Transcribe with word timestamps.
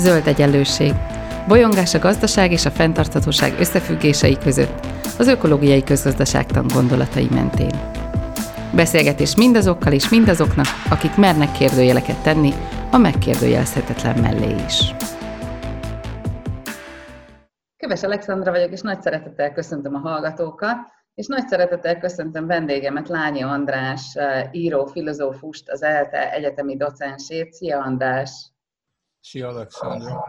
Zöld 0.00 0.26
egyenlőség. 0.26 0.92
Bolyongás 1.48 1.94
a 1.94 1.98
gazdaság 1.98 2.52
és 2.52 2.64
a 2.64 2.70
fenntarthatóság 2.70 3.58
összefüggései 3.58 4.38
között, 4.38 4.86
az 5.18 5.26
ökológiai 5.26 5.82
közgazdaságtan 5.84 6.66
gondolatai 6.74 7.28
mentén. 7.30 7.70
Beszélgetés 8.74 9.36
mindazokkal 9.36 9.92
és 9.92 10.08
mindazoknak, 10.08 10.66
akik 10.90 11.16
mernek 11.16 11.52
kérdőjeleket 11.52 12.22
tenni, 12.22 12.52
a 12.90 12.96
megkérdőjelezhetetlen 12.96 14.18
mellé 14.18 14.54
is. 14.66 14.94
Köves 17.76 18.02
Alexandra 18.02 18.50
vagyok, 18.50 18.72
és 18.72 18.80
nagy 18.80 19.00
szeretettel 19.00 19.52
köszöntöm 19.52 19.94
a 19.94 19.98
hallgatókat, 19.98 20.76
és 21.14 21.26
nagy 21.26 21.46
szeretettel 21.48 21.98
köszöntöm 21.98 22.46
vendégemet, 22.46 23.08
Lányi 23.08 23.42
András, 23.42 24.16
író, 24.52 24.86
filozófust, 24.86 25.70
az 25.70 25.82
ELTE 25.82 26.32
egyetemi 26.32 26.76
docensét. 26.76 27.52
Szia 27.52 27.78
András! 27.78 28.49
Szia 29.20 29.48
Alexandra! 29.48 30.24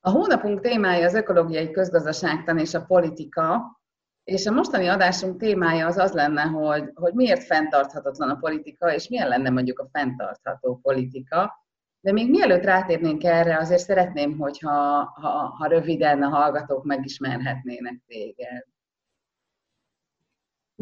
A 0.00 0.10
hónapunk 0.10 0.60
témája 0.60 1.06
az 1.06 1.14
ökológiai 1.14 1.70
közgazdaságtan 1.70 2.58
és 2.58 2.74
a 2.74 2.84
politika, 2.84 3.80
és 4.24 4.46
a 4.46 4.52
mostani 4.52 4.86
adásunk 4.86 5.40
témája 5.40 5.86
az 5.86 5.96
az 5.96 6.12
lenne, 6.12 6.42
hogy, 6.42 6.90
hogy 6.94 7.14
miért 7.14 7.44
fenntarthatatlan 7.44 8.30
a 8.30 8.36
politika, 8.36 8.94
és 8.94 9.08
milyen 9.08 9.28
lenne 9.28 9.50
mondjuk 9.50 9.78
a 9.78 9.88
fenntartható 9.92 10.78
politika. 10.82 11.66
De 12.00 12.12
még 12.12 12.30
mielőtt 12.30 12.64
rátérnénk 12.64 13.24
erre, 13.24 13.58
azért 13.58 13.82
szeretném, 13.82 14.38
hogyha 14.38 14.70
ha, 15.14 15.28
ha 15.28 15.66
röviden 15.66 16.22
a 16.22 16.28
hallgatók 16.28 16.84
megismerhetnének 16.84 18.02
téged. 18.06 18.64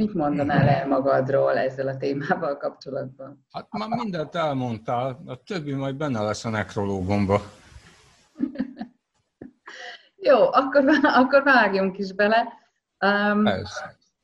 Mit 0.00 0.14
mondanál 0.14 0.68
el 0.68 0.86
magadról 0.86 1.56
ezzel 1.56 1.88
a 1.88 1.96
témával 1.96 2.56
kapcsolatban? 2.56 3.46
Hát 3.52 3.66
már 3.70 3.88
mindent 3.88 4.34
elmondtál, 4.34 5.22
a 5.26 5.42
többi 5.42 5.72
majd 5.72 5.96
benne 5.96 6.22
lesz 6.22 6.44
a 6.44 6.48
nekrológomba. 6.48 7.40
Jó, 10.28 10.52
akkor, 10.52 10.84
akkor 11.02 11.42
vágjunk 11.42 11.98
is 11.98 12.12
bele. 12.12 12.48
Um, 13.06 13.46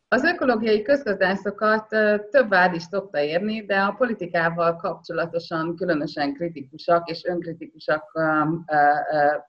az 0.09 0.25
ökológiai 0.25 0.83
közgazdászokat 0.83 1.89
több 2.31 2.49
vád 2.49 2.75
is 2.75 2.83
szokta 2.83 3.21
érni, 3.21 3.65
de 3.65 3.81
a 3.81 3.93
politikával 3.93 4.77
kapcsolatosan 4.77 5.77
különösen 5.77 6.35
kritikusak 6.35 7.11
és 7.11 7.25
önkritikusak 7.25 8.05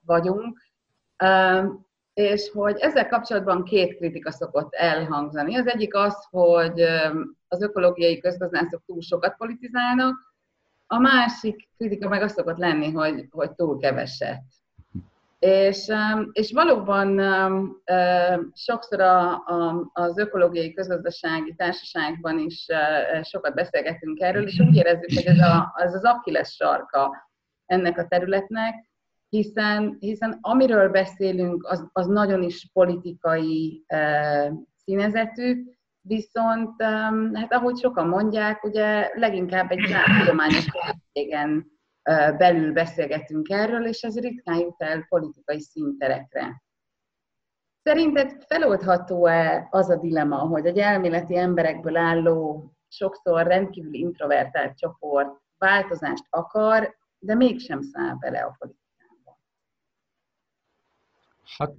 vagyunk. 0.04 0.58
És 2.18 2.50
hogy 2.52 2.76
ezzel 2.78 3.08
kapcsolatban 3.08 3.64
két 3.64 3.96
kritika 3.96 4.30
szokott 4.30 4.74
elhangzani. 4.74 5.56
Az 5.56 5.66
egyik 5.66 5.94
az, 5.94 6.26
hogy 6.30 6.80
az 7.48 7.62
ökológiai 7.62 8.18
közgazdászok 8.20 8.82
túl 8.86 9.00
sokat 9.00 9.36
politizálnak, 9.36 10.14
a 10.86 10.98
másik 10.98 11.68
kritika 11.76 12.08
meg 12.08 12.22
az 12.22 12.32
szokott 12.32 12.56
lenni, 12.56 12.92
hogy, 12.92 13.26
hogy 13.30 13.54
túl 13.54 13.78
keveset. 13.78 14.42
És, 15.38 15.92
és 16.32 16.52
valóban 16.52 17.20
sokszor 18.54 19.00
a, 19.00 19.32
a, 19.32 19.90
az 19.92 20.18
ökológiai 20.18 20.72
közgazdasági 20.72 21.54
társaságban 21.54 22.38
is 22.38 22.66
sokat 23.22 23.54
beszélgetünk 23.54 24.20
erről, 24.20 24.46
és 24.46 24.58
úgy 24.58 24.76
érezzük, 24.76 25.12
hogy 25.14 25.26
ez, 25.26 25.38
a, 25.38 25.74
ez 25.76 25.94
az 25.94 26.04
akkiles 26.04 26.54
sarka 26.54 27.30
ennek 27.66 27.98
a 27.98 28.06
területnek, 28.06 28.87
hiszen, 29.28 29.96
hiszen 30.00 30.38
amiről 30.40 30.90
beszélünk, 30.90 31.66
az, 31.66 31.88
az 31.92 32.06
nagyon 32.06 32.42
is 32.42 32.70
politikai 32.72 33.84
uh, 33.88 34.52
színezetű, 34.84 35.64
viszont 36.00 36.82
um, 36.82 37.34
hát 37.34 37.52
ahogy 37.52 37.78
sokan 37.78 38.08
mondják, 38.08 38.64
ugye 38.64 39.10
leginkább 39.14 39.70
egy 39.70 39.94
tudományos 40.18 40.66
közösségen 40.66 41.70
uh, 42.10 42.36
belül 42.36 42.72
beszélgetünk 42.72 43.48
erről, 43.48 43.86
és 43.86 44.02
ez 44.02 44.18
ritkán 44.18 44.58
jut 44.58 44.82
el 44.82 45.06
politikai 45.08 45.60
színterekre. 45.60 46.62
Szerinted 47.82 48.44
feloldható-e 48.46 49.68
az 49.70 49.88
a 49.88 49.96
dilema, 49.96 50.36
hogy 50.36 50.66
egy 50.66 50.78
elméleti 50.78 51.36
emberekből 51.36 51.96
álló, 51.96 52.72
sokszor 52.88 53.46
rendkívül 53.46 53.94
introvertált 53.94 54.78
csoport 54.78 55.40
változást 55.58 56.24
akar, 56.30 56.96
de 57.18 57.34
mégsem 57.34 57.82
száll 57.82 58.14
bele 58.14 58.40
a 58.40 58.54
politikai 58.58 58.87
Hát 61.56 61.74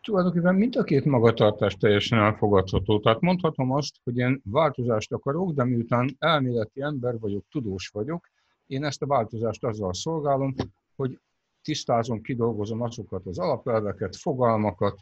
tulajdonképpen 0.00 0.54
mind 0.54 0.76
a 0.76 0.82
két 0.82 1.04
magatartás 1.04 1.76
teljesen 1.76 2.18
elfogadható. 2.18 3.00
Tehát 3.00 3.20
mondhatom 3.20 3.72
azt, 3.72 3.96
hogy 4.04 4.16
én 4.16 4.40
változást 4.44 5.12
akarok, 5.12 5.52
de 5.52 5.64
miután 5.64 6.16
elméleti 6.18 6.82
ember 6.82 7.18
vagyok, 7.18 7.44
tudós 7.50 7.88
vagyok, 7.88 8.28
én 8.66 8.84
ezt 8.84 9.02
a 9.02 9.06
változást 9.06 9.64
azzal 9.64 9.94
szolgálom, 9.94 10.54
hogy 10.96 11.18
tisztázom, 11.62 12.20
kidolgozom 12.20 12.82
azokat 12.82 13.26
az 13.26 13.38
alapelveket, 13.38 14.16
fogalmakat, 14.16 15.00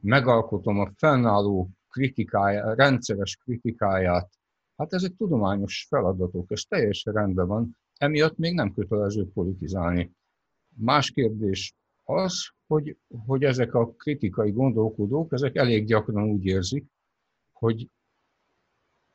megalkotom 0.00 0.78
a 0.78 0.90
fennálló 0.96 1.68
kritikáját, 1.90 2.76
rendszeres 2.76 3.36
kritikáját. 3.36 4.30
Hát 4.76 4.92
ezek 4.92 5.16
tudományos 5.16 5.86
feladatok, 5.88 6.50
ez 6.50 6.62
teljesen 6.62 7.12
rendben 7.12 7.46
van, 7.46 7.76
emiatt 7.96 8.36
még 8.36 8.54
nem 8.54 8.72
kötelező 8.72 9.30
politizálni. 9.34 10.12
Más 10.76 11.10
kérdés 11.10 11.74
az, 12.08 12.48
hogy, 12.66 12.96
hogy 13.26 13.44
ezek 13.44 13.74
a 13.74 13.92
kritikai 13.92 14.50
gondolkodók, 14.50 15.32
ezek 15.32 15.56
elég 15.56 15.86
gyakran 15.86 16.30
úgy 16.30 16.44
érzik, 16.44 16.84
hogy 17.52 17.90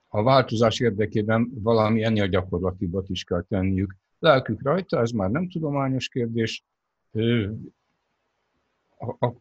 a 0.07 0.23
változás 0.23 0.79
érdekében 0.79 1.49
valami 1.53 2.03
ennél 2.03 2.27
gyakorlatibat 2.27 3.09
is 3.09 3.23
kell 3.23 3.41
tenniük. 3.41 3.95
Lelkük 4.19 4.61
rajta, 4.61 4.99
ez 4.99 5.11
már 5.11 5.29
nem 5.29 5.49
tudományos 5.49 6.07
kérdés, 6.07 6.65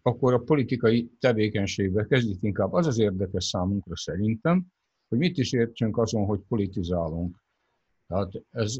akkor 0.02 0.32
a 0.32 0.38
politikai 0.38 1.10
tevékenységbe 1.18 2.06
kezdik 2.06 2.42
inkább. 2.42 2.72
Az 2.72 2.86
az 2.86 2.98
érdekes 2.98 3.44
számunkra 3.44 3.96
szerintem, 3.96 4.66
hogy 5.08 5.18
mit 5.18 5.38
is 5.38 5.52
értsünk 5.52 5.98
azon, 5.98 6.24
hogy 6.24 6.40
politizálunk. 6.48 7.36
Tehát 8.06 8.32
ez 8.50 8.76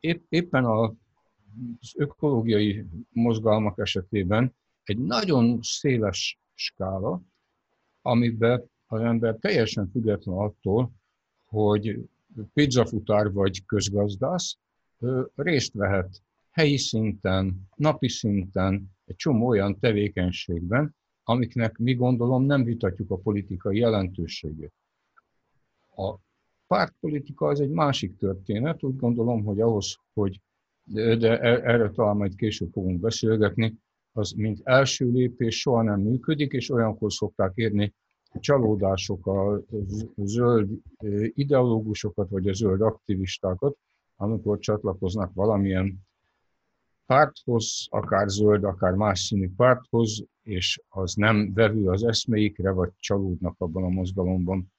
épp, 0.00 0.24
éppen 0.28 0.64
a 0.64 0.94
az 1.80 1.92
ökológiai 1.96 2.84
mozgalmak 3.12 3.78
esetében 3.78 4.54
egy 4.82 4.98
nagyon 4.98 5.58
széles 5.62 6.38
skála, 6.54 7.22
amiben 8.02 8.70
az 8.86 9.00
ember 9.00 9.36
teljesen 9.36 9.88
független 9.90 10.36
attól, 10.36 10.92
hogy 11.46 12.08
pizzafutár 12.52 13.32
vagy 13.32 13.64
közgazdász, 13.64 14.58
részt 15.34 15.72
vehet 15.72 16.22
helyi 16.50 16.76
szinten, 16.76 17.68
napi 17.76 18.08
szinten, 18.08 18.90
egy 19.04 19.16
csomó 19.16 19.46
olyan 19.46 19.78
tevékenységben, 19.78 20.94
amiknek 21.24 21.78
mi 21.78 21.94
gondolom 21.94 22.44
nem 22.44 22.64
vitatjuk 22.64 23.10
a 23.10 23.16
politikai 23.16 23.78
jelentőségét. 23.78 24.72
A 25.96 26.14
pártpolitika 26.66 27.46
az 27.46 27.60
egy 27.60 27.70
másik 27.70 28.16
történet, 28.16 28.82
úgy 28.82 28.96
gondolom, 28.96 29.44
hogy 29.44 29.60
ahhoz, 29.60 29.96
hogy 30.12 30.40
de, 30.92 31.38
e, 31.38 31.72
erről 31.72 31.90
talán 31.90 32.16
majd 32.16 32.34
később 32.34 32.70
fogunk 32.72 33.00
beszélgetni, 33.00 33.78
az 34.12 34.32
mint 34.32 34.60
első 34.62 35.10
lépés 35.10 35.60
soha 35.60 35.82
nem 35.82 36.00
működik, 36.00 36.52
és 36.52 36.70
olyankor 36.70 37.12
szokták 37.12 37.52
érni 37.54 37.94
a 38.32 38.38
csalódások 38.38 39.26
a 39.26 39.62
zöld 40.16 40.70
ideológusokat, 41.34 42.28
vagy 42.28 42.48
a 42.48 42.52
zöld 42.52 42.80
aktivistákat, 42.80 43.76
amikor 44.16 44.58
csatlakoznak 44.58 45.34
valamilyen 45.34 45.98
párthoz, 47.06 47.86
akár 47.88 48.28
zöld, 48.28 48.64
akár 48.64 48.92
más 48.92 49.20
színű 49.20 49.50
párthoz, 49.56 50.24
és 50.42 50.82
az 50.88 51.14
nem 51.14 51.52
vevő 51.54 51.88
az 51.88 52.04
eszméikre, 52.04 52.70
vagy 52.70 52.90
csalódnak 52.98 53.54
abban 53.58 53.84
a 53.84 53.88
mozgalomban. 53.88 54.72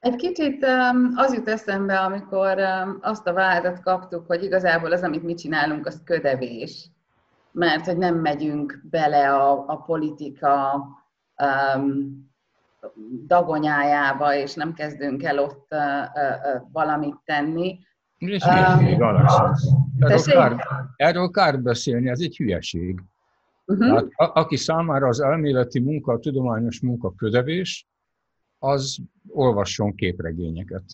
Egy 0.00 0.16
kicsit 0.16 0.66
az 1.14 1.34
jut 1.34 1.48
eszembe, 1.48 1.98
amikor 1.98 2.58
azt 3.00 3.26
a 3.26 3.32
vádat 3.32 3.80
kaptuk, 3.80 4.26
hogy 4.26 4.44
igazából 4.44 4.92
az, 4.92 5.02
amit 5.02 5.22
mi 5.22 5.34
csinálunk, 5.34 5.86
az 5.86 6.02
ködevés. 6.04 6.90
Mert 7.52 7.86
hogy 7.86 7.96
nem 7.96 8.14
megyünk 8.16 8.80
bele 8.90 9.34
a, 9.34 9.64
a 9.66 9.76
politika 9.76 10.84
um, 11.76 12.30
dagonyájába, 13.26 14.34
és 14.34 14.54
nem 14.54 14.72
kezdünk 14.72 15.22
el 15.22 15.38
ott 15.38 15.66
uh, 15.70 15.78
uh, 15.78 16.62
valamit 16.72 17.16
tenni. 17.24 17.78
És 18.18 18.44
um, 18.44 18.52
erről, 19.98 20.22
kár, 20.24 20.56
erről 20.96 21.30
kár 21.30 21.60
beszélni, 21.60 22.08
ez 22.08 22.20
egy 22.20 22.36
hülyeség. 22.36 23.02
Uh-huh. 23.64 23.86
Tehát, 23.86 24.08
a, 24.14 24.40
aki 24.40 24.56
számára 24.56 25.08
az 25.08 25.20
elméleti 25.20 25.80
munka, 25.80 26.12
a 26.12 26.18
tudományos 26.18 26.80
munka 26.80 27.14
ködevés, 27.14 27.86
az 28.62 28.98
olvasson 29.28 29.94
képregényeket. 29.94 30.84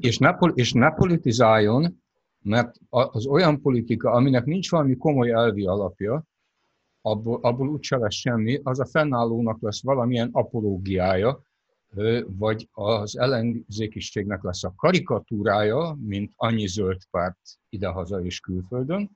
és, 0.00 0.18
ne, 0.18 0.36
és 0.54 0.72
ne 0.72 0.90
politizáljon, 0.90 2.02
mert 2.38 2.76
az 2.88 3.26
olyan 3.26 3.60
politika, 3.60 4.10
aminek 4.10 4.44
nincs 4.44 4.70
valami 4.70 4.96
komoly 4.96 5.30
elvi 5.30 5.66
alapja, 5.66 6.24
abból, 7.00 7.38
abból 7.42 7.68
úgyse 7.68 7.96
lesz 7.96 8.14
semmi, 8.14 8.60
az 8.62 8.80
a 8.80 8.86
fennállónak 8.86 9.62
lesz 9.62 9.82
valamilyen 9.82 10.28
apológiája, 10.32 11.42
vagy 12.26 12.68
az 12.72 13.18
ellenzékiségnek 13.18 14.42
lesz 14.42 14.64
a 14.64 14.74
karikatúrája, 14.76 15.96
mint 16.00 16.32
annyi 16.36 16.66
zöld 16.66 17.00
párt 17.10 17.38
idehaza 17.68 18.24
és 18.24 18.40
külföldön, 18.40 19.10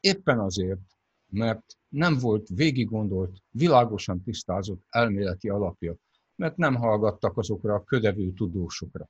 éppen 0.00 0.38
azért, 0.38 0.80
mert 1.26 1.64
nem 1.88 2.18
volt 2.18 2.48
végig 2.48 2.88
gondolt, 2.88 3.36
világosan 3.50 4.22
tisztázott 4.22 4.82
elméleti 4.88 5.48
alapja, 5.48 5.96
mert 6.36 6.56
nem 6.56 6.74
hallgattak 6.74 7.36
azokra 7.36 7.74
a 7.74 7.84
ködevű 7.84 8.32
tudósokra. 8.32 9.08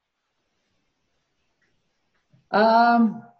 Um, 2.50 3.34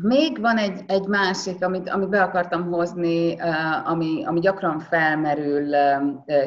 még 0.00 0.40
van 0.40 0.56
egy, 0.56 0.82
egy 0.86 1.06
másik, 1.06 1.64
amit, 1.64 1.88
amit 1.88 2.08
be 2.08 2.22
akartam 2.22 2.70
hozni, 2.70 3.40
ami, 3.84 4.24
ami 4.24 4.40
gyakran 4.40 4.78
felmerül 4.78 5.74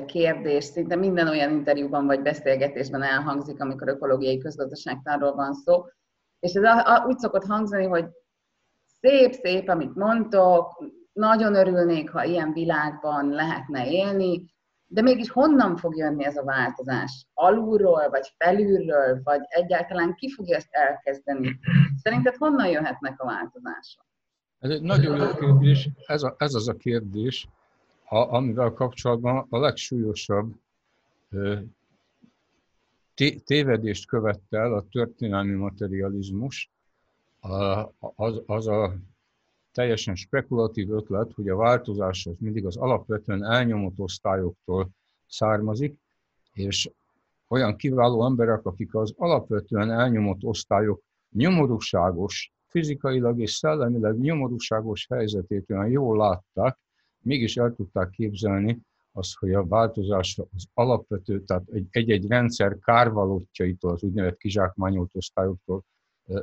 kérdés, 0.06 0.64
szinte 0.64 0.96
minden 0.96 1.28
olyan 1.28 1.52
interjúban 1.52 2.06
vagy 2.06 2.22
beszélgetésben 2.22 3.02
elhangzik, 3.02 3.62
amikor 3.62 3.88
ökológiai 3.88 4.38
közgazdaságtárról 4.38 5.36
van 5.36 5.54
szó, 5.54 5.86
és 6.40 6.54
ez 6.54 6.64
a, 6.64 6.96
a, 6.96 7.06
úgy 7.08 7.18
szokott 7.18 7.46
hangzani, 7.46 7.86
hogy 7.86 8.06
szép-szép, 9.00 9.70
amit 9.70 9.96
mondtok, 9.96 10.84
nagyon 11.14 11.56
örülnék, 11.56 12.10
ha 12.10 12.24
ilyen 12.24 12.54
világban 12.54 13.30
lehetne 13.30 13.90
élni, 13.90 14.46
de 14.94 15.01
mégis 15.01 15.30
honnan 15.30 15.75
fog 15.78 15.98
jönni 15.98 16.25
ez 16.25 16.38
a 16.38 16.44
változás? 16.44 17.28
Alulról, 17.34 18.10
vagy 18.10 18.34
felülről, 18.38 19.22
vagy 19.24 19.42
egyáltalán 19.48 20.16
ki 20.16 20.31
fogja 20.31 20.56
ezt 20.56 20.68
elkezdeni? 20.72 21.60
Szerinted 22.04 22.36
honnan 22.36 22.68
jöhetnek 22.68 23.22
a 23.22 23.25
változások? 23.25 24.06
Ez 24.60 24.69
egy 24.69 24.81
nagyon 24.81 25.18
jó 25.18 25.34
kérdés. 25.34 25.90
Ez, 26.06 26.24
a, 26.24 26.36
ez 26.38 26.54
az 26.54 26.68
a 26.68 26.74
kérdés, 26.74 27.48
a, 28.06 28.18
amivel 28.18 28.72
kapcsolatban 28.72 29.45
a 29.50 29.57
legsúlyosabb 29.57 30.54
tévedést 33.46 34.07
követte 34.07 34.57
el 34.57 34.74
a 34.74 34.86
történelmi 34.92 35.54
materializmus, 35.54 36.72
az, 38.00 38.42
az 38.46 38.68
a 38.68 38.94
teljesen 39.74 40.16
spekulatív 40.16 40.92
ötlet, 40.92 41.34
hogy 41.34 41.50
a 41.50 41.56
változás 41.56 42.25
az 42.25 42.36
mindig 42.40 42.66
az 42.66 42.78
alapvetően 42.78 43.44
elnyomott 43.44 44.00
osztályoktól 44.00 44.90
származik, 45.28 46.00
és 46.54 46.90
olyan 47.48 47.75
kiváló 47.75 48.25
emberek, 48.25 48.66
akik 48.66 48.96
az 48.96 49.14
alapvetően 49.18 49.92
elnyomott 49.92 50.44
osztályok 50.44 51.02
nyomorúságos, 51.31 52.52
fizikailag 52.68 53.40
és 53.40 53.52
szellemileg 53.52 54.20
nyomorúságos 54.20 55.08
helyzetét 55.10 55.70
olyan 55.70 55.90
jól 55.90 56.18
látták, 56.18 56.78
mégis 57.22 57.58
el 57.58 57.74
tudták 57.74 58.10
képzelni 58.10 58.81
az, 59.12 59.34
hogy 59.34 59.54
a 59.54 59.66
változás 59.66 60.40
az 60.56 60.66
alapvető, 60.74 61.44
tehát 61.44 61.64
egy-egy 61.90 62.28
rendszer 62.28 62.78
kárvalótjaitól, 62.80 63.92
az 63.92 64.04
úgynevezett 64.04 64.38
kizsákmányolt 64.38 65.10
osztályoktól 65.14 65.84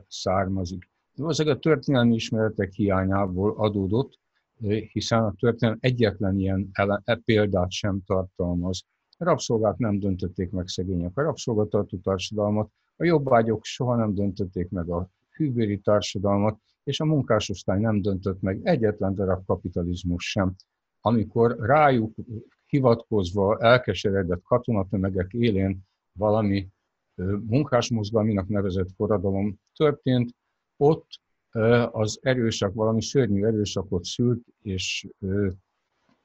származik. 0.09 0.91
Valószínűleg 1.21 1.57
a 1.57 1.61
történelmi 1.61 2.15
ismeretek 2.15 2.73
hiányából 2.73 3.55
adódott, 3.57 4.19
hiszen 4.93 5.25
a 5.25 5.35
történelem 5.39 5.79
egyetlen 5.81 6.39
ilyen 6.39 6.69
ele, 6.73 7.01
e 7.05 7.15
példát 7.25 7.71
sem 7.71 8.03
tartalmaz. 8.07 8.83
A 9.19 9.25
rabszolgák 9.25 9.77
nem 9.77 9.99
döntötték 9.99 10.51
meg 10.51 10.69
szegények 10.69 11.17
a 11.17 11.23
rabszolgatartó 11.23 11.99
társadalmat, 11.99 12.71
a 12.97 13.05
jobbágyok 13.05 13.65
soha 13.65 13.97
nem 13.97 14.15
döntötték 14.15 14.71
meg 14.71 14.89
a 14.89 15.09
hűbéri 15.31 15.79
társadalmat, 15.79 16.59
és 16.85 17.01
a 17.01 17.05
munkásosztály 17.05 17.81
nem 17.81 18.01
döntött 18.01 18.41
meg 18.41 18.61
egyetlen 18.63 19.15
darab 19.15 19.45
kapitalizmus 19.47 20.31
sem. 20.31 20.55
Amikor 21.01 21.57
rájuk 21.59 22.15
hivatkozva 22.67 23.59
elkeseredett 23.59 24.43
katonatömegek 24.43 25.33
élén 25.33 25.81
valami 26.19 26.69
munkásmozgalminak 27.47 28.49
nevezett 28.49 28.91
forradalom 28.95 29.57
történt, 29.77 30.39
ott 30.81 31.21
az 31.91 32.19
erőszak 32.23 32.75
valami 32.75 33.03
szörnyű 33.03 33.45
erőszakot 33.45 34.05
szült, 34.05 34.47
és 34.63 35.09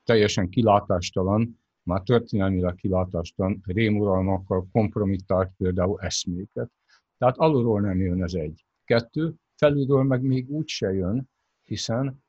teljesen 0.03 0.49
kilátástalan, 0.49 1.59
már 1.83 2.01
történelmileg 2.01 2.75
kilátástalan 2.75 3.61
rémuralmakkal 3.65 4.67
kompromittált 4.71 5.51
például 5.57 6.01
eszméket. 6.01 6.71
Tehát 7.17 7.37
alulról 7.37 7.81
nem 7.81 7.99
jön 7.99 8.23
ez 8.23 8.33
egy. 8.33 8.65
Kettő, 8.83 9.33
felülről 9.55 10.03
meg 10.03 10.21
még 10.21 10.49
úgy 10.49 10.67
se 10.67 10.93
jön, 10.93 11.29
hiszen 11.63 12.23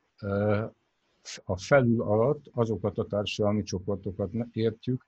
a 1.45 1.57
felül 1.57 2.03
alatt 2.03 2.45
azokat 2.53 2.99
a 2.99 3.07
társadalmi 3.07 3.63
csoportokat 3.63 4.31
értjük, 4.53 5.07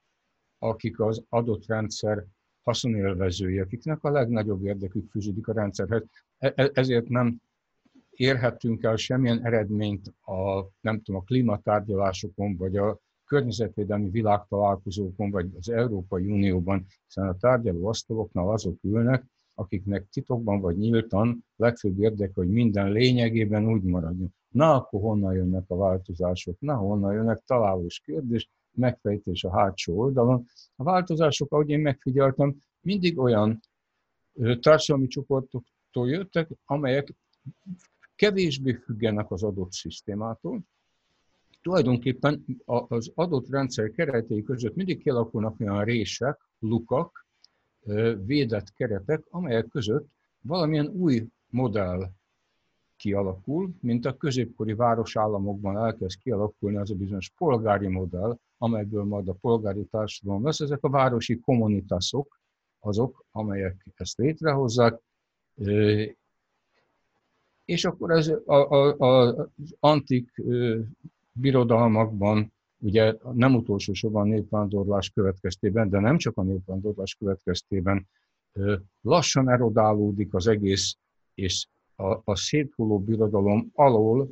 akik 0.59 1.01
az 1.01 1.25
adott 1.29 1.67
rendszer 1.67 2.27
haszonélvezői, 2.69 3.59
akiknek 3.59 4.05
a 4.05 4.11
legnagyobb 4.11 4.65
érdekük 4.65 5.11
fűződik 5.11 5.49
a 5.49 5.53
rendszerhez. 5.53 6.03
E, 6.39 6.53
e, 6.57 6.71
ezért 6.73 7.09
nem 7.09 7.41
érhettünk 8.11 8.83
el 8.83 8.97
semmilyen 8.97 9.45
eredményt 9.45 10.15
a, 10.21 10.67
nem 10.81 11.01
tudom, 11.03 11.21
a 11.21 11.25
klímatárgyalásokon, 11.25 12.57
vagy 12.57 12.77
a 12.77 12.99
környezetvédelmi 13.25 14.11
világtalálkozókon, 14.11 15.31
vagy 15.31 15.49
az 15.59 15.69
Európai 15.69 16.27
Unióban, 16.27 16.87
hiszen 17.07 17.29
a 17.29 17.37
tárgyaló 17.37 17.87
asztaloknál 17.87 18.49
azok 18.49 18.79
ülnek, 18.83 19.25
akiknek 19.55 20.09
titokban 20.09 20.61
vagy 20.61 20.77
nyíltan 20.77 21.45
legfőbb 21.57 22.01
érdeke, 22.01 22.33
hogy 22.35 22.49
minden 22.49 22.93
lényegében 22.93 23.69
úgy 23.69 23.83
maradjon. 23.83 24.35
Na, 24.49 24.75
akkor 24.75 25.01
honnan 25.01 25.35
jönnek 25.35 25.65
a 25.67 25.77
változások? 25.77 26.61
Na, 26.61 26.75
honnan 26.75 27.13
jönnek? 27.13 27.43
Találós 27.47 28.01
kérdés, 28.01 28.51
megfejtés 28.79 29.45
a 29.45 29.59
hátsó 29.59 29.99
oldalon. 29.99 30.47
A 30.77 30.83
változások, 30.83 31.53
ahogy 31.53 31.69
én 31.69 31.81
megfigyeltem, 31.81 32.57
mindig 32.81 33.19
olyan 33.19 33.61
társadalmi 34.61 35.07
csoportoktól 35.07 36.09
jöttek, 36.09 36.49
amelyek 36.65 37.15
kevésbé 38.15 38.73
függenek 38.73 39.31
az 39.31 39.43
adott 39.43 39.73
szisztémától. 39.73 40.61
Tulajdonképpen 41.63 42.45
az 42.65 43.13
adott 43.15 43.49
rendszer 43.49 43.91
keretei 43.91 44.43
között 44.43 44.75
mindig 44.75 45.03
kialakulnak 45.03 45.61
olyan 45.61 45.85
rések, 45.85 46.39
lukak, 46.59 47.27
védett 48.25 48.73
keretek, 48.73 49.27
amelyek 49.31 49.69
között 49.69 50.07
valamilyen 50.41 50.87
új 50.87 51.27
modell 51.51 52.11
kialakul, 52.99 53.71
mint 53.81 54.07
a 54.07 54.17
középkori 54.17 54.75
városállamokban 54.75 55.77
elkezd 55.77 56.19
kialakulni 56.23 56.77
az 56.77 56.91
a 56.91 56.95
bizonyos 56.95 57.33
polgári 57.37 57.87
modell, 57.87 58.39
amelyből 58.59 59.05
majd 59.05 59.29
a 59.29 59.37
polgári 59.41 59.85
társadalom 59.85 60.45
lesz. 60.45 60.61
Ezek 60.61 60.85
a 60.85 60.91
városi 60.91 61.41
kommunitások, 61.41 62.41
azok, 62.81 63.25
amelyek 63.31 63.87
ezt 63.97 64.19
létrehozzák, 64.19 65.01
és 67.65 67.85
akkor 67.85 68.11
ez 68.11 68.29
a, 68.29 68.97
az 68.99 69.77
antik 69.81 70.43
birodalmakban, 71.33 72.53
ugye 72.79 73.15
nem 73.33 73.55
utolsó 73.55 73.93
sorban 73.93 74.29
népvándorlás 74.29 75.11
következtében, 75.11 75.89
de 75.89 76.01
nem 76.01 76.17
csak 76.17 76.37
a 76.37 76.43
népvándorlás 76.43 77.15
következtében 77.15 78.09
lassan 79.01 79.51
erodálódik 79.51 80.35
az 80.35 80.47
egész, 80.47 80.97
és 81.35 81.67
a, 81.99 82.21
a 82.25 82.37
széthulló 82.37 82.99
birodalom 82.99 83.71
alól 83.75 84.31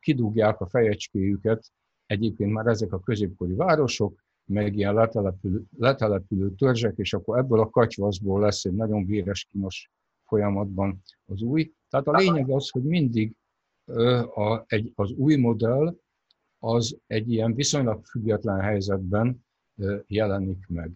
kidugják 0.00 0.60
a 0.60 0.66
fejecskéjüket, 0.66 1.72
egyébként 2.06 2.52
már 2.52 2.66
ezek 2.66 2.92
a 2.92 3.00
középkori 3.00 3.54
városok, 3.54 4.22
meg 4.44 4.76
ilyen 4.76 4.94
letelepülő, 4.94 5.62
letelepülő 5.78 6.54
törzsek, 6.54 6.94
és 6.96 7.12
akkor 7.14 7.38
ebből 7.38 7.60
a 7.60 7.70
katyvaszból 7.70 8.40
lesz 8.40 8.64
egy 8.64 8.74
nagyon 8.74 9.06
véres, 9.06 9.44
kínos 9.44 9.90
folyamatban 10.26 11.02
az 11.24 11.42
új. 11.42 11.72
Tehát 11.88 12.06
a 12.06 12.16
lényeg 12.16 12.50
az, 12.50 12.70
hogy 12.70 12.82
mindig 12.82 13.36
a, 14.34 14.64
egy, 14.66 14.92
az 14.94 15.10
új 15.10 15.36
modell 15.36 15.96
az 16.58 16.98
egy 17.06 17.32
ilyen 17.32 17.54
viszonylag 17.54 18.04
független 18.04 18.60
helyzetben 18.60 19.44
jelenik 20.06 20.66
meg. 20.68 20.92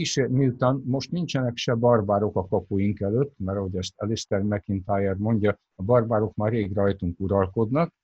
Kísér, 0.00 0.28
miután 0.28 0.82
most 0.84 1.10
nincsenek 1.10 1.56
se 1.56 1.74
barbárok 1.74 2.36
a 2.36 2.46
kapuink 2.46 3.00
előtt, 3.00 3.34
mert 3.38 3.58
ahogy 3.58 3.76
ezt 3.76 3.92
Alistair 3.96 4.42
McIntyre 4.42 5.14
mondja, 5.18 5.58
a 5.74 5.82
barbárok 5.82 6.34
már 6.34 6.52
rég 6.52 6.72
rajtunk 6.72 7.20
uralkodnak, 7.20 7.94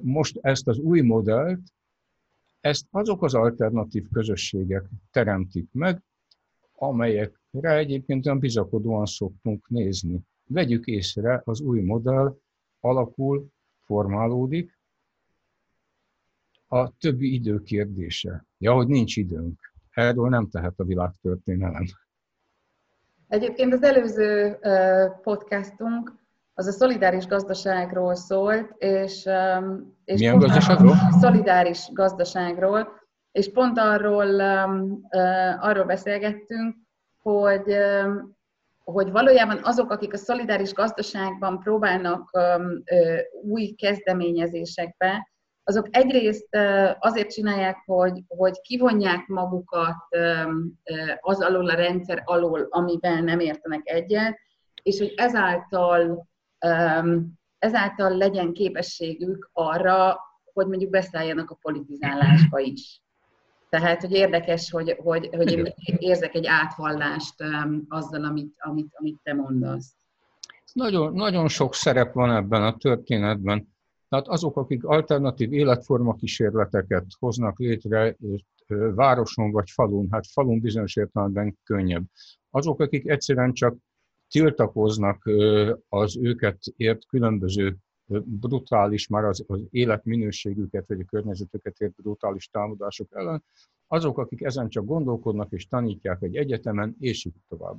most 0.00 0.38
ezt 0.40 0.68
az 0.68 0.78
új 0.78 1.00
modellt, 1.00 1.60
ezt 2.60 2.86
azok 2.90 3.22
az 3.22 3.34
alternatív 3.34 4.08
közösségek 4.12 4.88
teremtik 5.10 5.68
meg, 5.72 6.02
amelyekre 6.72 7.76
egyébként 7.76 8.26
olyan 8.26 8.38
bizakodóan 8.38 9.06
szoktunk 9.06 9.68
nézni. 9.68 10.20
Vegyük 10.46 10.86
észre, 10.86 11.42
az 11.44 11.60
új 11.60 11.80
modell 11.80 12.36
alakul, 12.80 13.46
formálódik, 13.84 14.73
a 16.74 16.92
többi 16.98 17.34
idő 17.34 17.62
kérdése. 17.62 18.44
Ja, 18.58 18.72
hogy 18.72 18.86
nincs 18.86 19.16
időnk. 19.16 19.72
Erről 19.90 20.28
nem 20.28 20.48
tehet 20.48 20.74
a 20.76 20.84
világtörténelem. 20.84 21.84
Egyébként 23.28 23.72
az 23.72 23.82
előző 23.82 24.58
podcastunk 25.22 26.12
az 26.54 26.66
a 26.66 26.72
szolidáris 26.72 27.26
gazdaságról 27.26 28.14
szólt, 28.14 28.74
és, 28.78 29.28
és 30.04 30.18
Milyen 30.18 30.38
gazdaságról? 30.38 30.94
Szolidáris 31.20 31.88
gazdaságról, 31.92 32.88
és 33.32 33.52
pont 33.52 33.78
arról, 33.78 34.40
arról 35.60 35.84
beszélgettünk, 35.84 36.76
hogy, 37.18 37.76
hogy 38.84 39.10
valójában 39.10 39.60
azok, 39.62 39.90
akik 39.90 40.12
a 40.12 40.16
szolidáris 40.16 40.72
gazdaságban 40.72 41.58
próbálnak 41.60 42.30
új 43.42 43.74
kezdeményezésekbe, 43.74 45.32
azok 45.64 45.88
egyrészt 45.90 46.48
azért 46.98 47.30
csinálják, 47.30 47.76
hogy, 47.86 48.22
hogy 48.28 48.60
kivonják 48.60 49.26
magukat 49.26 49.96
az 51.20 51.40
alól 51.40 51.68
a 51.68 51.74
rendszer 51.74 52.22
alól, 52.24 52.66
amiben 52.70 53.24
nem 53.24 53.40
értenek 53.40 53.80
egyet, 53.84 54.38
és 54.82 54.98
hogy 54.98 55.12
ezáltal, 55.16 56.28
ezáltal 57.58 58.16
legyen 58.16 58.52
képességük 58.52 59.50
arra, 59.52 60.18
hogy 60.52 60.66
mondjuk 60.66 60.90
beszálljanak 60.90 61.50
a 61.50 61.58
politizálásba 61.60 62.58
is. 62.58 63.02
Tehát, 63.68 64.00
hogy 64.00 64.12
érdekes, 64.12 64.70
hogy, 64.70 64.96
hogy, 64.98 65.28
hogy 65.32 65.52
én 65.52 65.72
érzek 65.98 66.34
egy 66.34 66.46
átvallást 66.46 67.34
azzal, 67.88 68.24
amit, 68.24 68.54
amit, 68.58 68.92
amit 68.92 69.20
te 69.22 69.34
mondasz. 69.34 69.96
Nagyon, 70.72 71.12
nagyon 71.12 71.48
sok 71.48 71.74
szerep 71.74 72.12
van 72.12 72.30
ebben 72.30 72.62
a 72.62 72.76
történetben. 72.76 73.73
Tehát 74.08 74.28
azok, 74.28 74.56
akik 74.56 74.84
alternatív 74.84 75.52
életforma 75.52 76.14
kísérleteket 76.14 77.06
hoznak 77.18 77.58
létre, 77.58 78.16
városon 78.94 79.50
vagy 79.50 79.70
falun, 79.70 80.08
hát 80.10 80.26
falun 80.26 80.60
bizonyos 80.60 80.96
értelemben 80.96 81.58
könnyebb. 81.64 82.04
Azok, 82.50 82.80
akik 82.80 83.08
egyszerűen 83.08 83.52
csak 83.52 83.76
tiltakoznak 84.28 85.30
az 85.88 86.16
őket 86.16 86.58
ért 86.76 87.06
különböző 87.06 87.76
brutális, 88.24 89.08
már 89.08 89.24
az, 89.24 89.44
az 89.46 89.60
életminőségüket 89.70 90.86
vagy 90.86 91.00
a 91.00 91.04
környezetüket 91.04 91.78
ért 91.78 91.94
brutális 91.94 92.48
támadások 92.48 93.08
ellen, 93.10 93.44
azok, 93.86 94.18
akik 94.18 94.42
ezen 94.42 94.68
csak 94.68 94.84
gondolkodnak 94.84 95.52
és 95.52 95.66
tanítják 95.66 96.22
egy 96.22 96.36
egyetemen, 96.36 96.96
és 96.98 97.24
így 97.24 97.34
tovább. 97.48 97.78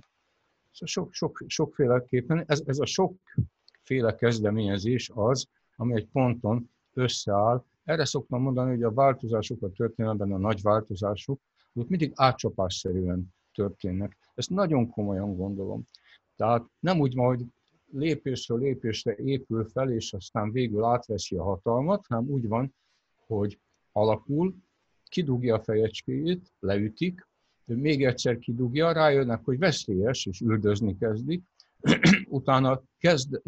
Szóval 0.72 0.88
sok, 0.88 1.14
sok, 1.14 1.44
sokféleképpen, 1.48 2.44
ez, 2.48 2.62
ez 2.66 2.80
a 2.80 2.86
sokféle 2.86 4.16
kezdeményezés 4.16 5.12
az, 5.14 5.48
ami 5.76 5.94
egy 5.94 6.08
ponton 6.08 6.70
összeáll. 6.94 7.64
Erre 7.84 8.06
szoktam 8.06 8.42
mondani, 8.42 8.70
hogy 8.70 8.84
a 8.84 8.94
változások 8.94 9.62
a 9.62 9.72
történelemben, 9.72 10.32
a 10.32 10.38
nagy 10.38 10.62
változások, 10.62 11.42
azok 11.74 11.90
mindig 11.90 12.12
átcsapásszerűen 12.16 13.34
történnek. 13.54 14.18
Ezt 14.36 14.50
nagyon 14.50 14.90
komolyan 14.90 15.36
gondolom. 15.36 15.84
Tehát 16.36 16.66
nem 16.80 17.00
úgy 17.00 17.16
majd 17.16 17.46
lépésről 17.92 18.60
lépésre 18.60 19.16
épül 19.16 19.66
fel, 19.66 19.92
és 19.92 20.14
aztán 20.14 20.52
végül 20.52 20.84
átveszi 20.84 21.36
a 21.36 21.44
hatalmat, 21.44 22.06
hanem 22.08 22.30
úgy 22.30 22.48
van, 22.48 22.76
hogy 23.28 23.60
alakul, 23.92 24.56
kidugja 25.04 25.56
a 25.56 25.64
fejecskéjét, 25.64 26.52
leütik, 26.60 27.28
még 27.66 28.06
egyszer 28.06 28.40
kidugja, 28.40 28.92
rájönnek, 28.92 29.44
hogy 29.44 29.58
veszélyes, 29.58 30.26
és 30.26 30.40
üldözni 30.42 30.98
kezdik, 30.98 31.44
utána 32.30 32.82
kezd 32.98 33.42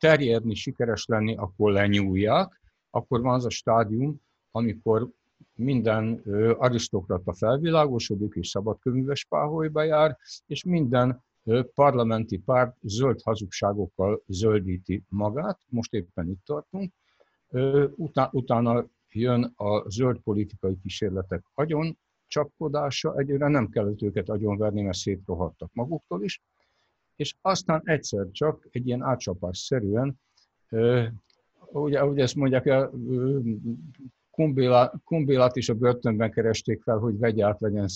terjedni, 0.00 0.54
sikeres 0.54 1.06
lenni, 1.06 1.36
akkor 1.36 1.72
lenyúlják, 1.72 2.60
akkor 2.90 3.20
van 3.20 3.34
az 3.34 3.44
a 3.44 3.50
stádium, 3.50 4.20
amikor 4.50 5.08
minden 5.54 6.22
arisztokrata 6.58 7.32
felvilágosodik, 7.32 8.34
és 8.34 8.48
szabadkönyves 8.48 9.24
páholyba 9.24 9.82
jár, 9.82 10.16
és 10.46 10.64
minden 10.64 11.22
parlamenti 11.74 12.38
párt 12.38 12.76
zöld 12.82 13.20
hazugságokkal 13.22 14.22
zöldíti 14.26 15.02
magát, 15.08 15.60
most 15.68 15.94
éppen 15.94 16.28
itt 16.28 16.44
tartunk, 16.44 16.92
utána 18.30 18.86
jön 19.08 19.52
a 19.56 19.88
zöld 19.88 20.18
politikai 20.18 20.78
kísérletek 20.82 21.44
agyon 21.54 21.98
csapkodása, 22.26 23.18
egyre 23.18 23.48
nem 23.48 23.68
kellett 23.68 24.02
őket 24.02 24.28
agyonverni, 24.28 24.82
mert 24.82 24.96
szétrohadtak 24.96 25.70
maguktól 25.72 26.24
is, 26.24 26.42
és 27.20 27.34
aztán 27.40 27.80
egyszer 27.84 28.26
csak 28.30 28.68
egy 28.70 28.86
ilyen 28.86 29.02
átcsapásszerűen, 29.02 30.20
ugye, 31.72 32.04
ugye 32.04 32.22
ezt 32.22 32.34
mondják, 32.34 32.88
Kumbélát 35.04 35.56
is 35.56 35.68
a 35.68 35.74
börtönben 35.74 36.30
keresték 36.30 36.82
fel, 36.82 36.96
hogy 36.96 37.18
vegye 37.18 37.46
át 37.46 37.60
legyen 37.60 37.88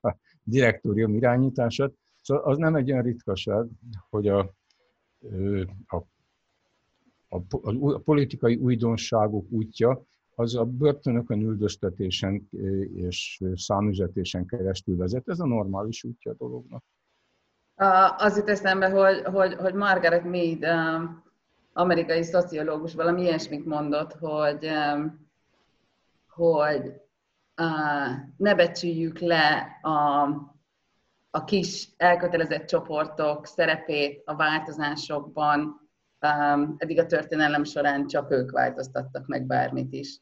a 0.00 0.16
direktórium 0.42 1.14
irányítását, 1.14 1.92
Szóval 2.22 2.44
az 2.44 2.58
nem 2.58 2.74
egy 2.74 2.90
olyan 2.90 3.02
ritkaság, 3.02 3.66
hogy 4.10 4.28
a, 4.28 4.54
a, 5.86 5.96
a, 7.28 7.42
a 7.58 7.98
politikai 7.98 8.56
újdonságok 8.56 9.50
útja 9.50 10.04
az 10.34 10.54
a 10.54 10.64
börtönökön 10.64 11.40
üldöztetésen 11.40 12.48
és 12.94 13.42
számüzetésen 13.54 14.46
keresztül 14.46 14.96
vezet. 14.96 15.28
Ez 15.28 15.38
a 15.38 15.46
normális 15.46 16.04
útja 16.04 16.30
a 16.30 16.34
dolognak. 16.38 16.84
Az 18.16 18.36
jut 18.36 18.48
eszembe, 18.48 18.88
hogy, 18.88 19.22
hogy, 19.24 19.54
hogy 19.54 19.74
Margaret 19.74 20.24
Mead, 20.24 20.64
amerikai 21.72 22.22
szociológus 22.22 22.94
valami 22.94 23.22
ilyesmit 23.22 23.66
mondott, 23.66 24.12
hogy, 24.12 24.70
hogy 26.28 26.92
ne 28.36 28.54
becsüljük 28.54 29.18
le 29.18 29.78
a, 29.82 30.22
a 31.30 31.44
kis 31.44 31.88
elkötelezett 31.96 32.66
csoportok 32.66 33.46
szerepét 33.46 34.22
a 34.24 34.36
változásokban, 34.36 35.58
um, 36.20 36.74
eddig 36.78 36.98
a 36.98 37.06
történelem 37.06 37.64
során 37.64 38.06
csak 38.06 38.30
ők 38.30 38.50
változtattak 38.50 39.26
meg 39.26 39.46
bármit 39.46 39.92
is. 39.92 40.20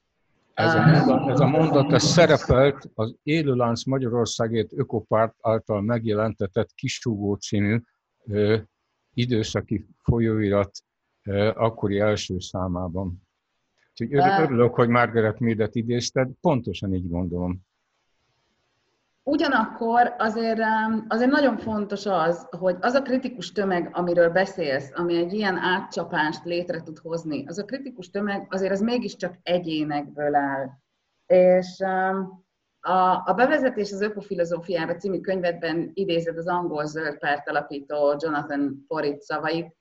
Ez 0.59 0.75
a, 0.75 0.83
a, 1.09 1.31
ez 1.31 1.41
a 1.41 1.47
mondat 1.47 1.93
ez 1.93 2.03
szerepelt 2.03 2.91
az 2.95 3.15
Élőlánc 3.23 3.85
Magyarországért 3.85 4.73
Ökopárt 4.73 5.35
által 5.41 5.83
megjelentetett 5.83 6.73
Kisúgó 6.75 7.35
című 7.35 7.81
ö, 8.25 8.57
időszaki 9.15 9.87
folyóirat 10.03 10.71
ö, 11.23 11.51
akkori 11.55 11.99
első 11.99 12.39
számában. 12.39 13.23
Úgyhogy 13.91 14.43
örülök, 14.43 14.75
hogy 14.75 14.89
Margaret 14.89 15.39
Meadet 15.39 15.75
idézted, 15.75 16.31
pontosan 16.41 16.95
így 16.95 17.09
gondolom. 17.09 17.61
Ugyanakkor 19.29 20.15
azért, 20.19 20.61
azért 21.09 21.31
nagyon 21.31 21.57
fontos 21.57 22.07
az, 22.07 22.49
hogy 22.59 22.77
az 22.81 22.95
a 22.95 23.03
kritikus 23.03 23.53
tömeg, 23.53 23.91
amiről 23.93 24.31
beszélsz, 24.31 24.91
ami 24.95 25.17
egy 25.17 25.33
ilyen 25.33 25.57
átcsapást 25.57 26.45
létre 26.45 26.83
tud 26.83 26.99
hozni, 26.99 27.45
az 27.47 27.59
a 27.59 27.65
kritikus 27.65 28.11
tömeg 28.11 28.47
azért 28.51 28.73
az 28.73 28.81
mégiscsak 28.81 29.35
egyénekből 29.43 30.35
áll. 30.35 30.69
És 31.27 31.81
a, 32.81 33.23
a 33.25 33.33
bevezetés 33.37 33.93
az 33.93 34.01
ökofilozófiába 34.01 34.97
című 34.97 35.21
könyvedben 35.21 35.91
idézed 35.95 36.37
az 36.37 36.49
angol 36.49 36.85
zöld 36.85 37.19
párt 37.19 37.49
alapító 37.49 38.17
Jonathan 38.19 38.85
Porritt 38.87 39.21
szavait, 39.21 39.77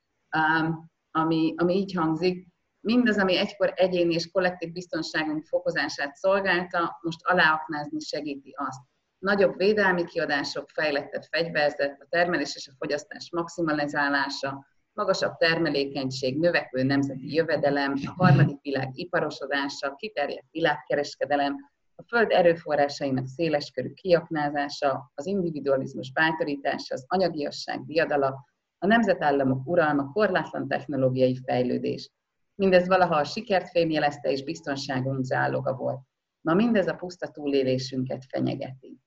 ami, 1.11 1.53
ami 1.57 1.73
így 1.73 1.93
hangzik, 1.93 2.47
mindaz, 2.79 3.17
ami 3.17 3.37
egykor 3.37 3.73
egyéni 3.75 4.13
és 4.13 4.31
kollektív 4.31 4.71
biztonságunk 4.71 5.45
fokozását 5.45 6.15
szolgálta, 6.15 6.99
most 7.01 7.19
aláaknázni 7.23 7.99
segíti 7.99 8.53
azt 8.55 8.79
nagyobb 9.19 9.57
védelmi 9.57 10.05
kiadások, 10.05 10.69
fejlettebb 10.69 11.21
fegyverzet, 11.21 12.01
a 12.01 12.05
termelés 12.09 12.55
és 12.55 12.67
a 12.67 12.75
fogyasztás 12.77 13.29
maximalizálása, 13.31 14.65
magasabb 14.93 15.37
termelékenység, 15.37 16.39
növekvő 16.39 16.83
nemzeti 16.83 17.33
jövedelem, 17.33 17.93
a 18.05 18.23
harmadik 18.23 18.61
világ 18.61 18.89
iparosodása, 18.93 19.95
kiterjedt 19.95 20.51
világkereskedelem, 20.51 21.55
a 21.95 22.03
föld 22.07 22.31
erőforrásainak 22.31 23.27
széleskörű 23.27 23.93
kiaknázása, 23.93 25.11
az 25.15 25.25
individualizmus 25.25 26.11
bátorítása, 26.11 26.93
az 26.93 27.05
anyagiasság 27.07 27.85
diadala, 27.85 28.45
a 28.77 28.87
nemzetállamok 28.87 29.67
uralma, 29.67 30.11
korlátlan 30.11 30.67
technológiai 30.67 31.37
fejlődés. 31.45 32.11
Mindez 32.55 32.87
valaha 32.87 33.15
a 33.15 33.23
sikert 33.23 33.69
fémjelezte 33.69 34.31
és 34.31 34.43
biztonságunk 34.43 35.23
záloga 35.23 35.73
volt. 35.73 35.99
Ma 36.41 36.53
mindez 36.53 36.87
a 36.87 36.93
puszta 36.95 37.27
túlélésünket 37.27 38.25
fenyegeti. 38.29 38.99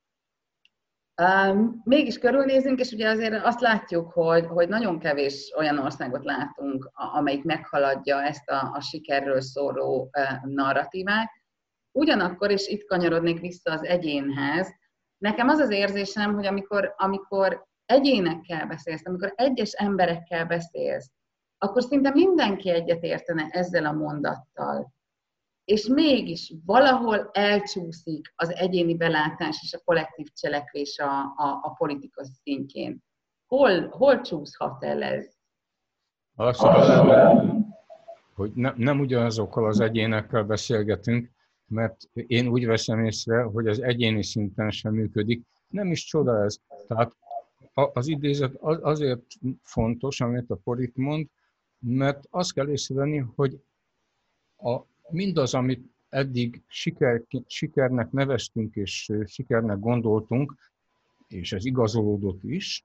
Mégis 1.84 2.18
körülnézünk, 2.18 2.80
és 2.80 2.92
ugye 2.92 3.08
azért 3.08 3.44
azt 3.44 3.60
látjuk, 3.60 4.12
hogy, 4.12 4.46
hogy 4.46 4.68
nagyon 4.68 4.98
kevés 4.98 5.52
olyan 5.56 5.78
országot 5.78 6.24
látunk, 6.24 6.90
amelyik 6.92 7.44
meghaladja 7.44 8.22
ezt 8.22 8.48
a, 8.48 8.70
a 8.74 8.80
sikerről 8.80 9.40
szóló 9.40 10.10
narratívát. 10.42 11.30
Ugyanakkor, 11.92 12.50
és 12.50 12.68
itt 12.68 12.86
kanyarodnék 12.86 13.40
vissza 13.40 13.72
az 13.72 13.84
egyénhez, 13.84 14.68
nekem 15.18 15.48
az 15.48 15.58
az 15.58 15.70
érzésem, 15.70 16.34
hogy 16.34 16.46
amikor, 16.46 16.94
amikor 16.96 17.64
egyénekkel 17.86 18.66
beszélsz, 18.66 19.06
amikor 19.06 19.32
egyes 19.36 19.72
emberekkel 19.72 20.46
beszélsz, 20.46 21.10
akkor 21.58 21.82
szinte 21.82 22.10
mindenki 22.10 22.70
egyet 22.70 23.02
értene 23.02 23.48
ezzel 23.50 23.84
a 23.84 23.92
mondattal 23.92 24.92
és 25.64 25.86
mégis 25.86 26.54
valahol 26.66 27.30
elcsúszik 27.32 28.32
az 28.36 28.54
egyéni 28.54 28.96
belátás 28.96 29.58
és 29.62 29.72
a 29.72 29.82
kollektív 29.84 30.26
cselekvés 30.34 30.98
a, 30.98 31.20
a, 31.20 31.60
a 31.62 31.74
politika 31.78 32.24
szintjén. 32.24 33.02
Hol, 33.46 33.88
hol 33.88 34.20
csúszhat 34.20 34.84
el 34.84 35.02
ez? 35.02 35.26
Azt 36.36 36.62
mondom, 36.62 37.68
hogy 38.34 38.52
ne, 38.54 38.72
nem 38.76 39.00
ugyanazokkal 39.00 39.66
az 39.66 39.80
egyénekkel 39.80 40.44
beszélgetünk, 40.44 41.30
mert 41.66 41.96
én 42.12 42.48
úgy 42.48 42.66
veszem 42.66 43.04
észre, 43.04 43.42
hogy 43.42 43.66
az 43.66 43.82
egyéni 43.82 44.22
szinten 44.22 44.70
sem 44.70 44.94
működik. 44.94 45.46
Nem 45.68 45.90
is 45.90 46.04
csoda 46.04 46.44
ez. 46.44 46.58
Tehát 46.86 47.16
az 47.72 48.08
idézet 48.08 48.54
azért 48.60 49.22
fontos, 49.62 50.20
amit 50.20 50.50
a 50.50 50.60
Porit 50.64 50.96
mond, 50.96 51.26
mert 51.78 52.24
azt 52.30 52.52
kell 52.52 52.68
észrevenni, 52.68 53.24
hogy 53.34 53.62
a, 54.56 54.80
mindaz, 55.12 55.54
amit 55.54 55.84
eddig 56.08 56.62
siker, 56.66 57.22
sikernek 57.46 58.10
neveztünk 58.10 58.74
és 58.74 59.12
sikernek 59.24 59.78
gondoltunk, 59.78 60.54
és 61.28 61.52
ez 61.52 61.64
igazolódott 61.64 62.42
is, 62.42 62.84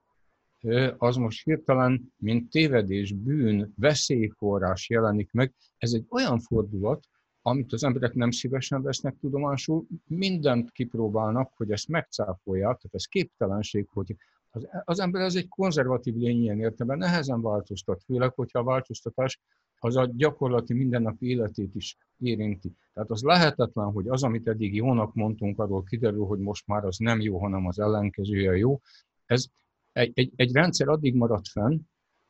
az 0.96 1.16
most 1.16 1.44
hirtelen, 1.44 2.12
mint 2.16 2.50
tévedés, 2.50 3.12
bűn, 3.12 3.72
veszélyforrás 3.76 4.88
jelenik 4.88 5.32
meg. 5.32 5.54
Ez 5.78 5.92
egy 5.92 6.06
olyan 6.08 6.40
fordulat, 6.40 7.04
amit 7.42 7.72
az 7.72 7.84
emberek 7.84 8.14
nem 8.14 8.30
szívesen 8.30 8.82
vesznek 8.82 9.16
tudomásul, 9.20 9.86
mindent 10.06 10.70
kipróbálnak, 10.70 11.52
hogy 11.56 11.70
ezt 11.70 11.88
megcáfolják, 11.88 12.76
tehát 12.76 12.94
ez 12.94 13.04
képtelenség, 13.04 13.86
hogy 13.92 14.16
az, 14.56 14.68
az 14.84 15.00
ember 15.00 15.22
az 15.22 15.36
egy 15.36 15.48
konzervatív 15.48 16.14
lény 16.14 16.42
ilyen 16.42 16.60
értelemben, 16.60 17.08
nehezen 17.08 17.42
változtat, 17.42 18.02
főleg, 18.04 18.32
hogyha 18.34 18.58
a 18.58 18.64
változtatás 18.64 19.40
az 19.78 19.96
a 19.96 20.10
gyakorlati 20.12 20.74
mindennapi 20.74 21.26
életét 21.26 21.74
is 21.74 21.96
érinti. 22.18 22.72
Tehát 22.92 23.10
az 23.10 23.22
lehetetlen, 23.22 23.92
hogy 23.92 24.08
az, 24.08 24.22
amit 24.22 24.48
eddig 24.48 24.74
jónak 24.74 25.14
mondtunk, 25.14 25.58
arról 25.58 25.82
kiderül, 25.82 26.24
hogy 26.24 26.38
most 26.38 26.66
már 26.66 26.84
az 26.84 26.96
nem 26.96 27.20
jó, 27.20 27.38
hanem 27.38 27.66
az 27.66 27.78
ellenkezője 27.78 28.56
jó. 28.56 28.80
Ez 29.26 29.46
egy, 29.92 30.10
egy, 30.14 30.32
egy 30.36 30.52
rendszer 30.52 30.88
addig 30.88 31.14
marad 31.14 31.46
fenn, 31.46 31.80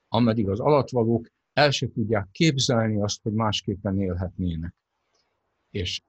ameddig 0.08 0.48
az 0.48 0.60
alatvalók 0.60 1.28
el 1.52 1.70
se 1.70 1.88
tudják 1.88 2.28
képzelni 2.32 3.02
azt, 3.02 3.22
hogy 3.22 3.32
másképpen 3.32 4.00
élhetnének. 4.00 4.74
És 5.70 6.02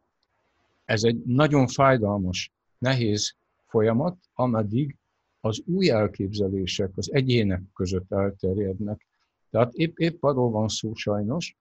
ez 0.86 1.04
egy 1.04 1.24
nagyon 1.26 1.68
fájdalmas, 1.68 2.52
nehéz 2.78 3.36
folyamat, 3.66 4.18
ameddig 4.34 4.97
az 5.42 5.64
új 5.66 5.90
elképzelések 5.90 6.92
az 6.96 7.14
egyének 7.14 7.62
között 7.74 8.12
elterjednek. 8.12 9.08
Tehát 9.50 9.74
épp, 9.74 9.98
épp 9.98 10.24
arról 10.24 10.50
van 10.50 10.68
szó 10.68 10.94
sajnos, 10.94 11.58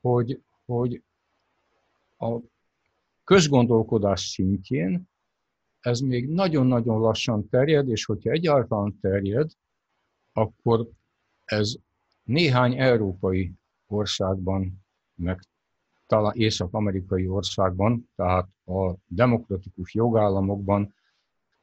hogy, 0.00 0.42
hogy 0.64 1.02
a 2.18 2.38
közgondolkodás 3.24 4.20
szintjén 4.20 5.08
ez 5.80 6.00
még 6.00 6.28
nagyon-nagyon 6.28 7.00
lassan 7.00 7.48
terjed, 7.48 7.88
és 7.88 8.04
hogyha 8.04 8.30
egyáltalán 8.30 8.98
terjed, 9.00 9.50
akkor 10.32 10.88
ez 11.44 11.76
néhány 12.22 12.78
európai 12.78 13.52
országban, 13.86 14.84
meg 15.14 15.40
talán 16.06 16.34
észak-amerikai 16.36 17.26
országban, 17.26 18.10
tehát 18.16 18.48
a 18.64 18.94
demokratikus 19.06 19.94
jogállamokban 19.94 20.94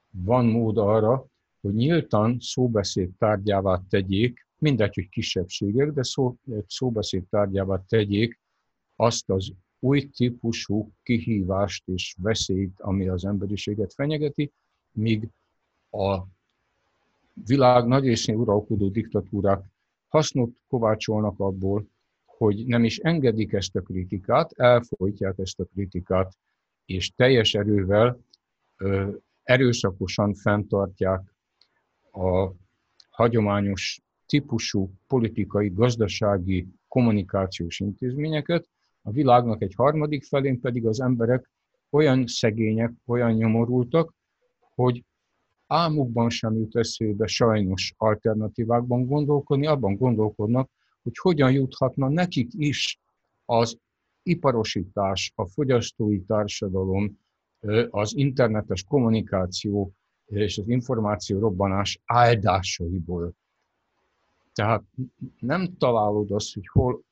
van 0.10 0.46
mód 0.46 0.78
arra, 0.78 1.26
hogy 1.66 1.74
nyíltan 1.74 2.38
szóbeszéd 2.40 3.10
tárgyává 3.18 3.82
tegyék, 3.90 4.48
mindegy, 4.58 4.94
hogy 4.96 5.10
kisebbségek, 5.10 5.92
de 5.92 6.04
szó, 6.04 6.36
szóbeszéd 6.68 7.24
tárgyává 7.30 7.84
tegyék 7.88 8.40
azt 8.96 9.30
az 9.30 9.52
új 9.80 10.10
típusú 10.10 10.92
kihívást 11.04 11.88
és 11.88 12.16
veszélyt, 12.22 12.80
ami 12.80 13.08
az 13.08 13.26
emberiséget 13.26 13.94
fenyegeti, 13.94 14.52
míg 14.92 15.30
a 15.92 16.22
világ 17.34 17.86
nagy 17.86 18.04
részén 18.04 18.36
uralkodó 18.36 18.90
diktatúrák 18.90 19.64
hasznot 20.08 20.50
kovácsolnak 20.68 21.40
abból, 21.40 21.88
hogy 22.26 22.66
nem 22.66 22.84
is 22.84 22.98
engedik 22.98 23.54
ezt 23.54 23.76
a 23.76 23.82
kritikát, 23.82 24.52
elfolytják 24.52 25.38
ezt 25.38 25.60
a 25.60 25.66
kritikát, 25.66 26.38
és 26.86 27.12
teljes 27.12 27.54
erővel, 27.54 28.20
erőszakosan 29.44 30.34
fenntartják 30.34 31.35
a 32.16 32.54
hagyományos 33.10 34.00
típusú 34.26 34.92
politikai, 35.08 35.70
gazdasági, 35.70 36.68
kommunikációs 36.88 37.80
intézményeket, 37.80 38.70
a 39.02 39.12
világnak 39.12 39.62
egy 39.62 39.74
harmadik 39.76 40.24
felén 40.24 40.60
pedig 40.60 40.86
az 40.86 41.02
emberek 41.02 41.52
olyan 41.90 42.28
szegények, 42.28 42.92
olyan 43.06 43.32
nyomorultak, 43.32 44.14
hogy 44.60 45.04
álmukban 45.68 46.30
sem 46.30 46.54
jut 46.54 46.76
eszébe 46.76 47.28
sajnos 47.28 47.94
alternatívákban 47.98 49.06
gondolkodni, 49.06 49.68
abban 49.68 49.96
gondolkodnak, 49.96 50.70
hogy 51.04 51.18
hogyan 51.18 51.52
juthatna 51.52 52.10
nekik 52.10 52.48
is 52.52 53.00
az 53.46 53.78
iparosítás, 54.24 55.32
a 55.36 55.48
fogyasztói 55.48 56.22
társadalom, 56.22 57.20
az 57.90 58.16
internetes 58.16 58.84
kommunikáció 58.84 59.94
és 60.26 60.58
az 60.58 60.68
információ 60.68 61.40
robbanás 61.40 62.02
áldásaiból. 62.06 63.34
Tehát 64.54 64.84
nem 65.40 65.78
találod 65.78 66.32
azt, 66.32 66.54
hogy 66.54 66.68
hol, 66.68 67.04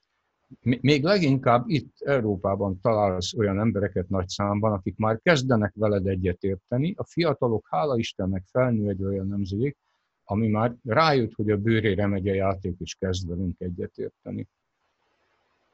még 0.62 1.04
leginkább 1.04 1.70
itt 1.70 1.96
Európában 2.00 2.80
találsz 2.82 3.34
olyan 3.34 3.60
embereket 3.60 4.10
nagy 4.10 4.28
számban, 4.28 4.72
akik 4.72 4.98
már 4.98 5.20
kezdenek 5.22 5.74
veled 5.76 6.08
egyetérteni. 6.08 6.94
A 6.98 7.04
fiatalok, 7.04 7.68
hála 7.70 7.98
Istennek, 7.98 8.44
felnő 8.52 8.90
egy 8.90 9.04
olyan 9.04 9.28
nemzedék, 9.28 9.78
ami 10.24 10.48
már 10.48 10.76
rájött, 10.84 11.34
hogy 11.34 11.50
a 11.50 11.58
bőrére 11.58 12.08
megy 12.08 12.28
a 12.28 12.34
játék, 12.34 12.76
és 12.80 12.96
kezd 12.96 13.28
velünk 13.28 13.60
egyetérteni. 13.60 14.48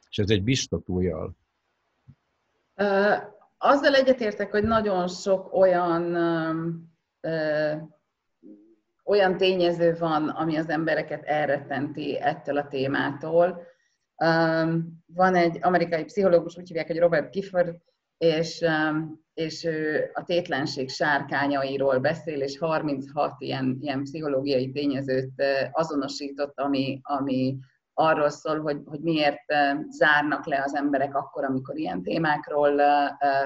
És 0.10 0.18
ez 0.18 0.30
egy 0.30 0.44
biztató 0.44 1.02
jel. 1.02 1.36
Azzal 3.58 3.96
egyetértek, 3.96 4.52
hogy 4.52 4.64
nagyon 4.64 5.08
sok 5.08 5.54
olyan 5.54 6.02
olyan 9.06 9.38
tényező 9.38 9.96
van, 10.00 10.30
ami 10.30 10.58
az 10.58 10.70
embereket 10.70 11.24
elrettenti 11.24 12.20
ettől 12.20 12.58
a 12.58 12.68
témától. 12.68 13.62
Van 15.06 15.36
egy 15.36 15.58
amerikai 15.62 16.04
pszichológus, 16.04 16.58
úgy 16.58 16.68
hívják, 16.68 16.88
hogy 16.88 17.00
Robert 17.00 17.32
Gifford, 17.32 17.76
és, 18.18 18.66
és 19.34 19.64
ő 19.64 20.10
a 20.14 20.24
tétlenség 20.24 20.90
sárkányairól 20.90 22.00
beszél, 22.00 22.42
és 22.42 22.58
36 22.58 23.42
ilyen, 23.42 23.78
ilyen 23.82 24.04
pszichológiai 24.04 24.72
tényezőt 24.72 25.44
azonosított, 25.72 26.60
ami, 26.60 27.00
ami 27.04 27.58
arról 27.94 28.30
szól, 28.30 28.60
hogy, 28.60 28.82
hogy 28.86 29.00
miért 29.00 29.46
zárnak 29.90 30.46
le 30.46 30.62
az 30.64 30.76
emberek 30.76 31.16
akkor, 31.16 31.44
amikor 31.44 31.78
ilyen 31.78 32.04
témákról 32.04 32.82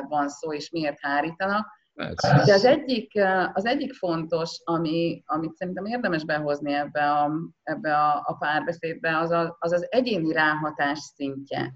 van 0.08 0.30
szó, 0.30 0.54
és 0.54 0.70
miért 0.70 0.98
hárítanak. 1.02 1.68
De 1.96 2.54
az 2.54 2.66
egyik, 2.66 3.12
az 3.54 3.66
egyik 3.66 3.94
fontos, 3.94 4.62
ami, 4.64 5.24
amit 5.26 5.56
szerintem 5.56 5.86
érdemes 5.86 6.26
behozni 6.26 6.74
ebbe 6.74 7.12
a, 7.12 7.32
ebbe 7.64 7.98
a, 7.98 8.24
a 8.26 8.36
párbeszédbe, 8.40 9.18
az, 9.18 9.32
a, 9.32 9.56
az 9.60 9.72
az 9.72 9.88
egyéni 9.90 10.34
ráhatás 10.34 11.00
szintje. 11.00 11.74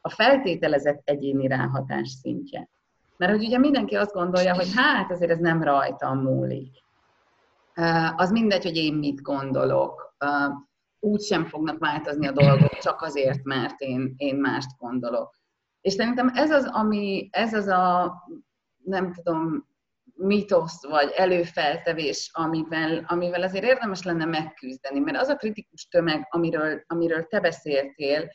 A 0.00 0.10
feltételezett 0.10 1.00
egyéni 1.04 1.46
ráhatás 1.46 2.08
szintje. 2.08 2.68
Mert 3.16 3.32
hogy 3.32 3.44
ugye 3.44 3.58
mindenki 3.58 3.94
azt 3.94 4.12
gondolja, 4.12 4.54
hogy 4.54 4.72
hát 4.74 5.10
azért 5.10 5.30
ez 5.30 5.38
nem 5.38 5.62
rajtam 5.62 6.18
múlik. 6.18 6.84
Az 8.16 8.30
mindegy, 8.30 8.62
hogy 8.62 8.76
én 8.76 8.94
mit 8.94 9.22
gondolok. 9.22 10.16
Úgy 11.00 11.20
sem 11.20 11.44
fognak 11.44 11.78
változni 11.78 12.26
a 12.26 12.32
dolgok, 12.32 12.78
csak 12.78 13.02
azért, 13.02 13.44
mert 13.44 13.80
én, 13.80 14.14
én 14.16 14.36
mást 14.36 14.78
gondolok. 14.78 15.34
És 15.80 15.92
szerintem 15.92 16.30
ez 16.34 16.50
az, 16.50 16.70
ami, 16.72 17.28
ez 17.32 17.54
az 17.54 17.66
a 17.66 18.12
nem 18.86 19.12
tudom, 19.12 19.68
mitosz 20.14 20.86
vagy 20.86 21.12
előfeltevés, 21.16 22.30
amivel, 22.32 23.04
amivel 23.06 23.42
azért 23.42 23.64
érdemes 23.64 24.02
lenne 24.02 24.24
megküzdeni, 24.24 24.98
mert 24.98 25.18
az 25.18 25.28
a 25.28 25.36
kritikus 25.36 25.86
tömeg, 25.86 26.26
amiről, 26.30 26.82
amiről 26.86 27.26
te 27.26 27.40
beszéltél, 27.40 28.28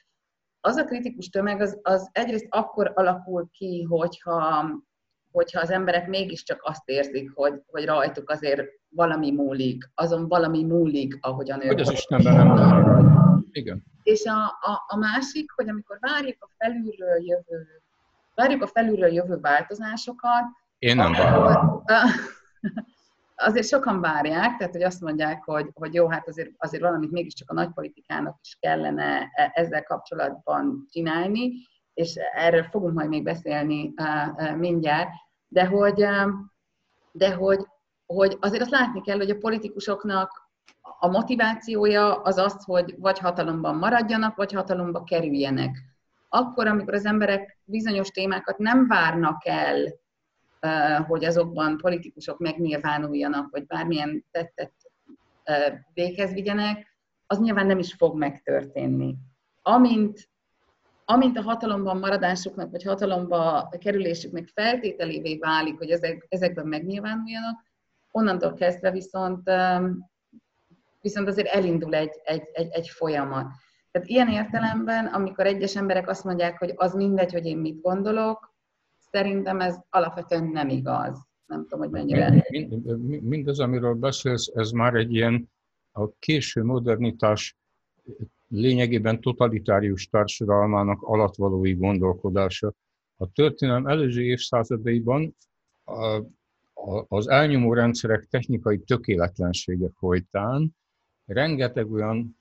az 0.59 0.75
a 0.75 0.83
kritikus 0.83 1.29
tömeg 1.29 1.61
az, 1.61 1.79
az 1.81 2.09
egyrészt 2.11 2.47
akkor 2.49 2.91
alakul 2.95 3.49
ki, 3.51 3.85
hogyha, 3.89 4.69
hogyha 5.31 5.59
az 5.59 5.69
emberek 5.69 6.07
mégiscsak 6.07 6.59
azt 6.63 6.89
érzik, 6.89 7.31
hogy, 7.33 7.61
hogy 7.65 7.85
rajtuk 7.85 8.29
azért 8.29 8.63
valami 8.89 9.31
múlik, 9.31 9.91
azon 9.93 10.27
valami 10.27 10.63
múlik, 10.63 11.17
ahogyan 11.21 11.61
ők... 11.61 11.67
Hogy 11.67 11.81
az 11.81 11.91
Istenben 11.91 12.35
nem 12.35 13.47
Igen. 13.51 13.83
És 14.03 14.25
a, 14.25 14.43
a, 14.45 14.83
a 14.87 14.97
másik, 14.97 15.51
hogy 15.51 15.69
amikor 15.69 15.97
várjuk 15.99 16.37
a 16.39 16.49
felülről 16.57 17.21
jövő 17.21 17.80
várjuk 18.41 18.63
a 18.63 18.67
felülről 18.67 19.13
jövő 19.13 19.39
változásokat. 19.39 20.43
Én 20.79 20.95
nem 20.95 21.11
várom. 21.11 21.83
Azért 23.35 23.67
sokan 23.67 24.01
várják, 24.01 24.57
tehát 24.57 24.73
hogy 24.73 24.83
azt 24.83 25.01
mondják, 25.01 25.43
hogy, 25.43 25.69
hogy 25.73 25.93
jó, 25.93 26.07
hát 26.09 26.27
azért, 26.27 26.49
azért 26.57 26.83
valamit 26.83 27.11
mégiscsak 27.11 27.49
a 27.49 27.53
nagypolitikának 27.53 28.37
is 28.43 28.57
kellene 28.59 29.29
e, 29.33 29.51
ezzel 29.53 29.83
kapcsolatban 29.83 30.87
csinálni, 30.89 31.51
és 31.93 32.15
erről 32.35 32.63
fogunk 32.63 32.93
majd 32.93 33.09
még 33.09 33.23
beszélni 33.23 33.93
mindjárt, 34.57 35.09
de 35.47 35.65
hogy, 35.65 36.05
de 37.11 37.33
hogy, 37.33 37.65
hogy 38.05 38.37
azért 38.39 38.61
azt 38.61 38.71
látni 38.71 39.01
kell, 39.01 39.17
hogy 39.17 39.29
a 39.29 39.37
politikusoknak 39.37 40.49
a 40.99 41.07
motivációja 41.07 42.21
az 42.21 42.37
az, 42.37 42.63
hogy 42.63 42.95
vagy 42.99 43.19
hatalomban 43.19 43.75
maradjanak, 43.75 44.35
vagy 44.35 44.51
hatalomba 44.51 45.03
kerüljenek 45.03 45.90
akkor, 46.33 46.67
amikor 46.67 46.93
az 46.93 47.05
emberek 47.05 47.59
bizonyos 47.63 48.09
témákat 48.09 48.57
nem 48.57 48.87
várnak 48.87 49.41
el, 49.45 49.99
hogy 51.07 51.25
azokban 51.25 51.77
politikusok 51.77 52.39
megnyilvánuljanak, 52.39 53.51
vagy 53.51 53.65
bármilyen 53.65 54.25
tettet 54.31 54.73
véghez 55.93 56.33
vigyenek, 56.33 56.97
az 57.27 57.39
nyilván 57.39 57.65
nem 57.65 57.79
is 57.79 57.93
fog 57.93 58.17
megtörténni. 58.17 59.17
Amint, 59.61 60.29
amint 61.05 61.37
a 61.37 61.41
hatalomban 61.41 61.97
maradásuknak, 61.97 62.71
vagy 62.71 62.83
hatalomba 62.83 63.69
kerülésüknek 63.79 64.47
feltételévé 64.53 65.37
válik, 65.37 65.77
hogy 65.77 65.89
ezek, 65.89 66.25
ezekben 66.29 66.67
megnyilvánuljanak, 66.67 67.59
onnantól 68.11 68.53
kezdve 68.53 68.91
viszont, 68.91 69.49
viszont 71.01 71.27
azért 71.27 71.47
elindul 71.47 71.95
egy, 71.95 72.19
egy, 72.23 72.49
egy, 72.53 72.71
egy 72.71 72.89
folyamat. 72.89 73.51
Tehát 73.91 74.07
ilyen 74.07 74.29
értelemben, 74.29 75.05
amikor 75.05 75.45
egyes 75.45 75.75
emberek 75.75 76.09
azt 76.09 76.23
mondják, 76.23 76.57
hogy 76.57 76.73
az 76.75 76.93
mindegy, 76.93 77.31
hogy 77.31 77.45
én 77.45 77.57
mit 77.57 77.81
gondolok, 77.81 78.53
szerintem 79.11 79.59
ez 79.59 79.79
alapvetően 79.89 80.43
nem 80.43 80.69
igaz. 80.69 81.25
Nem 81.45 81.61
tudom, 81.61 81.79
hogy 81.79 81.89
mennyire. 81.89 82.45
Mind, 82.49 83.21
mindaz, 83.23 83.59
amiről 83.59 83.93
beszélsz, 83.93 84.51
ez 84.55 84.71
már 84.71 84.93
egy 84.93 85.13
ilyen 85.13 85.49
a 85.91 86.09
késő 86.19 86.63
modernitás 86.63 87.57
lényegében 88.47 89.21
totalitárius 89.21 90.07
társadalmának 90.07 91.01
alatvalói 91.01 91.73
gondolkodása. 91.73 92.73
A 93.17 93.31
történelem 93.31 93.87
előző 93.87 94.23
évszázadaiban 94.23 95.35
a, 95.83 96.15
a, 96.73 97.05
az 97.07 97.27
elnyomó 97.27 97.73
rendszerek 97.73 98.25
technikai 98.25 98.79
tökéletlensége 98.79 99.89
folytán 99.97 100.75
rengeteg 101.25 101.91
olyan 101.91 102.40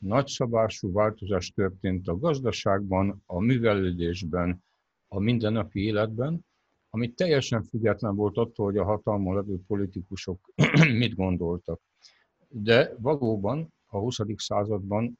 nagyszabású 0.00 0.92
változás 0.92 1.50
történt 1.50 2.08
a 2.08 2.18
gazdaságban, 2.18 3.22
a 3.26 3.40
művelődésben, 3.40 4.64
a 5.08 5.20
mindennapi 5.20 5.80
életben, 5.80 6.46
ami 6.90 7.12
teljesen 7.12 7.62
független 7.62 8.14
volt 8.14 8.36
attól, 8.36 8.66
hogy 8.66 8.76
a 8.76 8.84
hatalmon 8.84 9.34
levő 9.34 9.60
politikusok 9.66 10.52
mit 11.02 11.14
gondoltak. 11.14 11.80
De 12.48 12.94
valóban 12.98 13.74
a 13.86 13.98
20. 13.98 14.18
században 14.36 15.18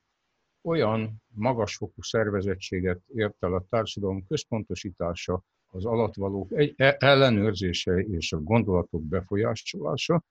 olyan 0.63 1.23
magasfokú 1.35 2.03
szervezettséget 2.03 3.01
ért 3.15 3.37
el 3.39 3.55
a 3.55 3.65
társadalom 3.69 4.27
központosítása, 4.27 5.43
az 5.71 5.85
alatvalók 5.85 6.51
e-, 6.77 6.97
ellenőrzése 6.99 7.99
és 7.99 8.33
a 8.33 8.41
gondolatok 8.41 9.03
befolyásolása, 9.03 10.23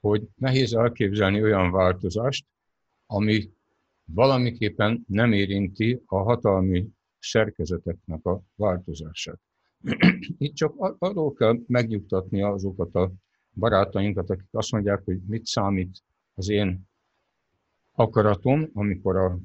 hogy 0.00 0.28
nehéz 0.34 0.74
elképzelni 0.74 1.42
olyan 1.42 1.70
változást, 1.70 2.46
ami 3.06 3.50
valamiképpen 4.14 5.04
nem 5.08 5.32
érinti 5.32 6.02
a 6.06 6.16
hatalmi 6.16 6.88
szerkezeteknek 7.18 8.26
a 8.26 8.42
változását. 8.56 9.40
Itt 10.38 10.54
csak 10.54 10.74
arról 10.98 11.32
kell 11.32 11.58
megnyugtatni 11.66 12.42
azokat 12.42 12.94
a 12.94 13.12
barátainkat, 13.54 14.30
akik 14.30 14.48
azt 14.50 14.72
mondják, 14.72 15.02
hogy 15.04 15.20
mit 15.26 15.46
számít 15.46 16.02
az 16.34 16.48
én 16.48 16.88
akaratom, 17.92 18.70
amikor 18.72 19.16
a 19.16 19.38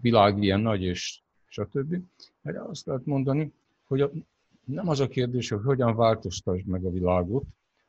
világ 0.00 0.42
ilyen 0.42 0.60
nagy, 0.60 0.82
és 0.82 1.22
stb. 1.46 1.96
Erre 2.42 2.62
azt 2.62 2.86
lehet 2.86 3.04
mondani, 3.04 3.52
hogy 3.84 4.24
nem 4.64 4.88
az 4.88 5.00
a 5.00 5.08
kérdés, 5.08 5.48
hogy 5.48 5.64
hogyan 5.64 5.96
változtasd 5.96 6.66
meg 6.66 6.84
a 6.84 6.90
világot, 6.90 7.44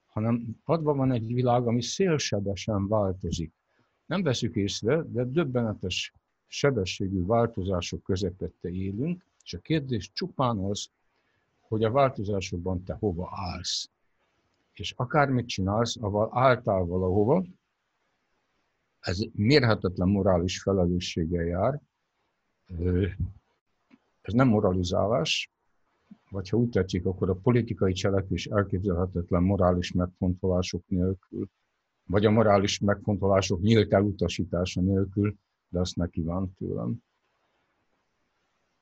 hanem 0.06 0.58
adva 0.64 0.94
van 0.94 1.12
egy 1.12 1.34
világ, 1.34 1.68
ami 1.68 1.82
szélsebesen 1.82 2.88
változik. 2.88 3.54
Nem 4.10 4.24
veszük 4.24 4.56
észre, 4.56 5.04
de 5.04 5.24
döbbenetes 5.24 6.14
sebességű 6.48 7.26
változások 7.26 8.04
közepette 8.04 8.70
élünk, 8.70 9.26
és 9.44 9.54
a 9.54 9.60
kérdés 9.60 10.12
csupán 10.14 10.58
az, 10.58 10.90
hogy 11.60 11.84
a 11.84 11.92
változásokban 11.92 12.84
te 12.84 12.94
hova 12.94 13.30
állsz. 13.32 13.90
És 14.74 14.94
akármit 14.98 15.48
csinálsz, 15.48 15.98
avval 16.02 16.30
álltál 16.34 16.84
valahova, 16.84 17.44
ez 19.00 19.20
mérhetetlen 19.34 20.08
morális 20.08 20.62
felelősséggel 20.62 21.46
jár. 21.46 21.82
Ez 24.22 24.34
nem 24.34 24.48
moralizálás, 24.48 25.52
vagy 26.30 26.50
ha 26.50 26.58
úgy 26.58 26.70
tetszik, 26.70 27.06
akkor 27.06 27.30
a 27.30 27.36
politikai 27.36 27.94
cselekvés 27.94 28.46
elképzelhetetlen 28.46 29.44
morális 29.44 29.92
megfontolások 29.92 30.84
nélkül, 30.88 31.50
vagy 32.10 32.26
a 32.26 32.32
morális 32.32 32.80
megfontolások 32.80 33.62
nyílt 33.62 33.94
elutasítása 33.94 34.82
nélkül, 34.82 35.36
de 35.70 35.80
azt 35.80 35.96
neki 35.96 36.22
van 36.22 36.54
tőlem. 36.58 36.98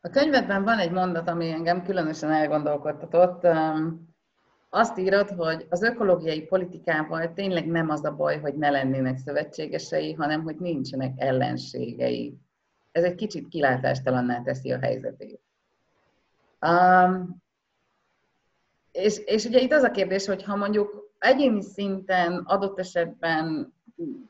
A 0.01 0.09
könyvedben 0.09 0.63
van 0.63 0.79
egy 0.79 0.91
mondat, 0.91 1.27
ami 1.27 1.49
engem 1.49 1.83
különösen 1.83 2.31
elgondolkodtatott. 2.31 3.47
Azt 4.69 4.97
írod, 4.97 5.29
hogy 5.29 5.65
az 5.69 5.81
ökológiai 5.81 6.41
politikával 6.41 7.33
tényleg 7.33 7.67
nem 7.67 7.89
az 7.89 8.03
a 8.03 8.15
baj, 8.15 8.39
hogy 8.39 8.55
ne 8.55 8.69
lennének 8.69 9.17
szövetségesei, 9.17 10.13
hanem 10.13 10.41
hogy 10.43 10.55
nincsenek 10.55 11.13
ellenségei. 11.15 12.37
Ez 12.91 13.03
egy 13.03 13.15
kicsit 13.15 13.47
kilátástalanná 13.47 14.41
teszi 14.41 14.71
a 14.71 14.79
helyzetét. 14.79 15.41
Um, 16.61 17.43
és, 18.91 19.17
és 19.17 19.45
ugye 19.45 19.59
itt 19.59 19.71
az 19.71 19.83
a 19.83 19.91
kérdés, 19.91 20.25
hogy 20.25 20.43
ha 20.43 20.55
mondjuk 20.55 21.07
egyéni 21.19 21.62
szinten 21.62 22.38
adott 22.38 22.80
esetben 22.80 23.73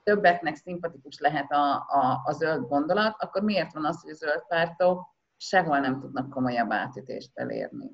többeknek 0.04 0.56
szimpatikus 0.56 1.20
lehet 1.20 1.52
a, 1.52 1.74
a, 1.76 2.22
a 2.26 2.32
zöld 2.32 2.68
gondolat, 2.68 3.16
akkor 3.20 3.42
miért 3.42 3.74
van 3.74 3.86
az, 3.86 4.02
hogy 4.02 4.12
a 4.12 4.16
zöld 4.16 4.44
pártok 4.48 5.16
sehol 5.38 5.80
nem 5.80 6.00
tudnak 6.00 6.30
komolyabb 6.30 6.72
átütést 6.72 7.32
elérni? 7.34 7.92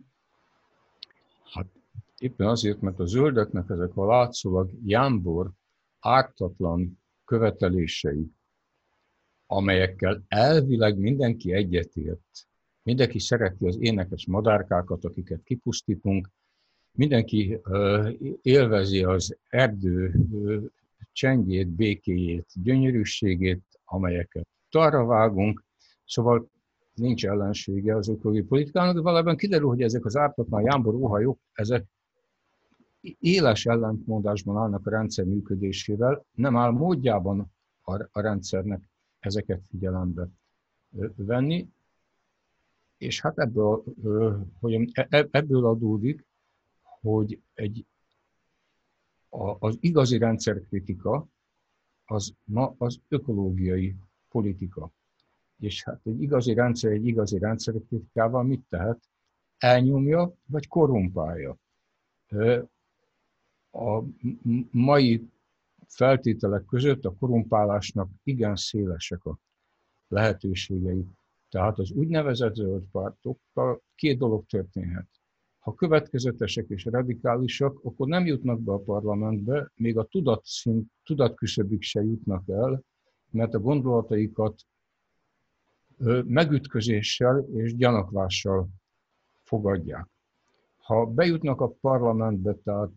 Hát 1.53 1.67
éppen 2.17 2.47
azért, 2.47 2.81
mert 2.81 2.99
a 2.99 3.05
zöldeknek 3.05 3.69
ezek 3.69 3.97
a 3.97 4.05
látszólag 4.05 4.69
jámbor, 4.85 5.51
ártatlan 5.99 7.01
követelései, 7.25 8.31
amelyekkel 9.47 10.23
elvileg 10.27 10.97
mindenki 10.97 11.53
egyetért, 11.53 12.47
mindenki 12.83 13.19
szereti 13.19 13.65
az 13.65 13.77
énekes 13.79 14.27
madárkákat, 14.27 15.05
akiket 15.05 15.43
kipusztítunk, 15.43 16.29
mindenki 16.93 17.59
élvezi 18.41 19.03
az 19.03 19.37
erdő 19.49 20.13
csendjét, 21.11 21.67
békéjét, 21.67 22.47
gyönyörűségét, 22.63 23.63
amelyeket 23.85 24.47
arra 24.71 25.05
vágunk, 25.05 25.63
szóval 26.05 26.49
nincs 26.93 27.25
ellensége 27.25 27.95
az 27.95 28.09
ökológiai 28.09 28.45
politikának, 28.45 28.95
de 28.95 29.01
valójában 29.01 29.37
kiderül, 29.37 29.67
hogy 29.67 29.81
ezek 29.81 30.05
az 30.05 30.15
ártatlan 30.15 30.61
jámbor 30.61 30.93
óhajok, 30.93 31.39
ezek 31.53 31.85
éles 33.19 33.65
ellentmondásban 33.65 34.57
állnak 34.57 34.87
a 34.87 34.89
rendszer 34.89 35.25
működésével, 35.25 36.25
nem 36.31 36.57
áll 36.57 36.71
módjában 36.71 37.51
a, 37.81 37.93
a 38.11 38.21
rendszernek 38.21 38.89
ezeket 39.19 39.61
figyelembe 39.69 40.27
venni, 41.15 41.67
és 42.97 43.21
hát 43.21 43.39
ebből, 43.39 43.83
hogy 44.59 44.89
e, 44.93 45.07
e, 45.09 45.27
ebből 45.31 45.65
adódik, 45.65 46.25
hogy 47.03 47.41
egy, 47.53 47.85
az 49.59 49.77
igazi 49.79 50.17
rendszerkritika 50.17 51.27
az 52.05 52.33
ma 52.43 52.75
az 52.77 52.99
ökológiai 53.07 53.95
politika. 54.29 54.91
És 55.59 55.83
hát 55.83 55.99
egy 56.03 56.21
igazi 56.21 56.53
rendszer, 56.53 56.91
egy 56.91 57.07
igazi 57.07 57.37
rendszerkritikával 57.37 58.43
mit 58.43 58.65
tehet? 58.69 59.09
Elnyomja, 59.57 60.33
vagy 60.45 60.67
korrumpálja. 60.67 61.57
A 63.71 64.01
mai 64.71 65.29
feltételek 65.87 66.65
között 66.65 67.05
a 67.05 67.15
korrumpálásnak 67.15 68.09
igen 68.23 68.55
szélesek 68.55 69.25
a 69.25 69.39
lehetőségei. 70.07 71.05
Tehát 71.49 71.79
az 71.79 71.91
úgynevezett 71.91 72.55
zöld 72.55 72.83
pártokkal 72.91 73.81
két 73.95 74.17
dolog 74.17 74.45
történhet. 74.45 75.07
Ha 75.63 75.73
következetesek 75.73 76.65
és 76.69 76.85
radikálisak, 76.85 77.79
akkor 77.83 78.07
nem 78.07 78.25
jutnak 78.25 78.61
be 78.61 78.71
a 78.71 78.79
parlamentbe, 78.79 79.71
még 79.75 79.97
a 79.97 80.03
tudatszint, 80.03 80.91
tudatküszöbig 81.03 81.81
se 81.81 82.01
jutnak 82.01 82.49
el, 82.49 82.83
mert 83.29 83.53
a 83.53 83.59
gondolataikat 83.59 84.61
megütközéssel 86.25 87.45
és 87.53 87.75
gyanakvással 87.75 88.67
fogadják. 89.43 90.07
Ha 90.77 91.05
bejutnak 91.05 91.61
a 91.61 91.67
parlamentbe, 91.81 92.53
tehát 92.53 92.91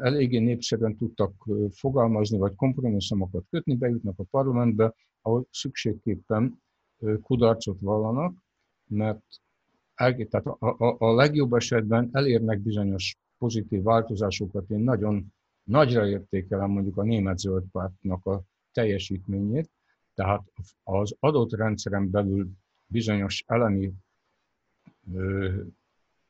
eléggé 0.00 0.38
népszerűen 0.38 0.96
tudtak 0.96 1.48
fogalmazni, 1.70 2.38
vagy 2.38 2.54
kompromisszumokat 2.54 3.44
kötni, 3.50 3.76
bejutnak 3.76 4.18
a 4.18 4.24
parlamentbe, 4.30 4.94
ahol 5.22 5.46
szükségképpen 5.50 6.62
kudarcot 7.22 7.80
vallanak, 7.80 8.34
mert 8.86 9.24
tehát 10.02 10.46
a, 10.46 10.56
a, 10.58 10.96
a 10.98 11.14
legjobb 11.14 11.52
esetben 11.52 12.08
elérnek 12.12 12.60
bizonyos 12.60 13.16
pozitív 13.38 13.82
változásokat. 13.82 14.70
Én 14.70 14.80
nagyon 14.80 15.32
nagyra 15.64 16.06
értékelem 16.06 16.70
mondjuk 16.70 16.96
a 16.96 17.02
német 17.02 17.38
zöld 17.38 17.64
pártnak 17.72 18.26
a 18.26 18.42
teljesítményét, 18.72 19.70
tehát 20.14 20.42
az 20.82 21.16
adott 21.20 21.52
rendszeren 21.52 22.10
belül 22.10 22.48
bizonyos 22.86 23.44
elemi 23.46 23.92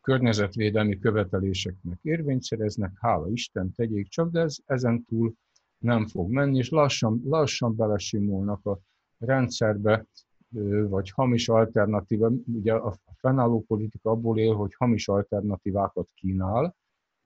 környezetvédelmi 0.00 0.98
követeléseknek 0.98 1.98
érvényt 2.02 2.42
szereznek, 2.42 2.92
hála 3.00 3.28
Isten, 3.28 3.72
tegyék 3.72 4.08
csak, 4.08 4.30
de 4.30 4.40
ez 4.40 4.56
ezen 4.66 5.04
túl 5.04 5.34
nem 5.78 6.06
fog 6.06 6.30
menni, 6.30 6.58
és 6.58 6.68
lassan, 6.68 7.22
lassan 7.24 7.76
belesimulnak 7.76 8.66
a 8.66 8.78
rendszerbe, 9.18 10.06
vagy 10.88 11.10
hamis 11.10 11.48
alternatíva, 11.48 12.32
ugye 12.46 12.72
a 12.72 12.94
fennálló 13.16 13.60
politika 13.60 14.10
abból 14.10 14.38
él, 14.38 14.54
hogy 14.54 14.74
hamis 14.78 15.08
alternatívákat 15.08 16.08
kínál, 16.14 16.76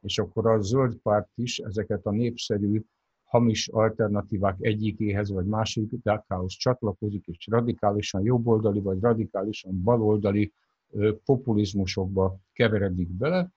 és 0.01 0.19
akkor 0.19 0.47
a 0.47 0.61
zöld 0.61 0.97
párt 0.97 1.29
is 1.35 1.59
ezeket 1.59 2.07
a 2.07 2.11
népszerű 2.11 2.83
hamis 3.25 3.69
alternatívák 3.69 4.57
egyikéhez 4.61 5.31
vagy 5.31 5.47
másikához 5.47 6.53
csatlakozik, 6.53 7.27
és 7.27 7.47
radikálisan 7.51 8.23
jobboldali 8.23 8.81
vagy 8.81 9.01
radikálisan 9.01 9.83
baloldali 9.83 10.53
populizmusokba 11.25 12.39
keveredik 12.53 13.09
bele, 13.09 13.51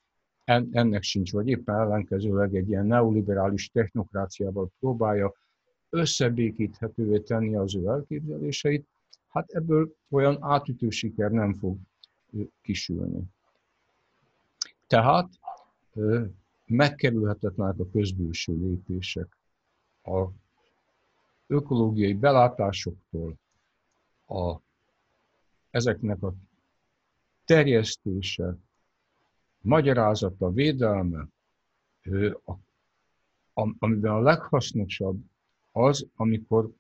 ennek 0.72 1.04
sincs, 1.04 1.32
vagy 1.32 1.48
éppen 1.48 1.76
ellenkezőleg 1.76 2.56
egy 2.56 2.70
ilyen 2.70 2.86
neoliberális 2.86 3.70
technokráciával 3.70 4.70
próbálja 4.80 5.34
összebékíthetővé 5.90 7.20
tenni 7.20 7.56
az 7.56 7.76
ő 7.76 7.88
elképzeléseit, 7.88 8.88
hát 9.30 9.50
ebből 9.50 9.96
olyan 10.10 10.38
átütő 10.44 10.90
siker 10.90 11.32
nem 11.32 11.54
fog 11.54 11.78
kisülni. 12.62 13.24
Tehát 14.88 15.30
megkerülhetetlenek 16.66 17.80
a 17.80 17.90
közbülső 17.90 18.54
lépések. 18.54 19.38
A 20.04 20.28
ökológiai 21.48 22.14
belátásoktól, 22.14 23.36
a, 24.28 24.56
ezeknek 25.70 26.24
a 26.24 26.34
terjesztése, 27.46 28.58
magyarázata, 29.62 30.52
védelme, 30.52 31.28
amiben 33.54 34.12
a 34.12 34.20
leghasznosabb 34.20 35.24
az, 35.72 36.08
amikor 36.16 36.72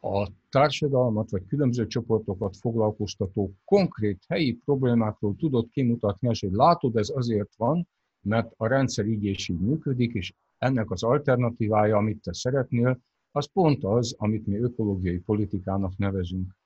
a 0.00 0.28
társadalmat 0.48 1.30
vagy 1.30 1.46
különböző 1.46 1.86
csoportokat 1.86 2.56
foglalkoztató 2.56 3.54
konkrét 3.64 4.24
helyi 4.28 4.52
problémákról 4.64 5.34
tudod 5.36 5.68
kimutatni, 5.70 6.28
és 6.28 6.40
hogy 6.40 6.52
látod, 6.52 6.96
ez 6.96 7.08
azért 7.08 7.56
van, 7.56 7.88
mert 8.20 8.52
a 8.56 8.66
rendszer 8.66 9.06
így 9.06 9.24
és 9.24 9.48
így 9.48 9.60
működik, 9.60 10.12
és 10.12 10.34
ennek 10.58 10.90
az 10.90 11.02
alternatívája, 11.02 11.96
amit 11.96 12.22
te 12.22 12.32
szeretnél, 12.32 13.00
az 13.30 13.52
pont 13.52 13.84
az, 13.84 14.14
amit 14.18 14.46
mi 14.46 14.56
ökológiai 14.56 15.18
politikának 15.18 15.96
nevezünk. 15.96 16.56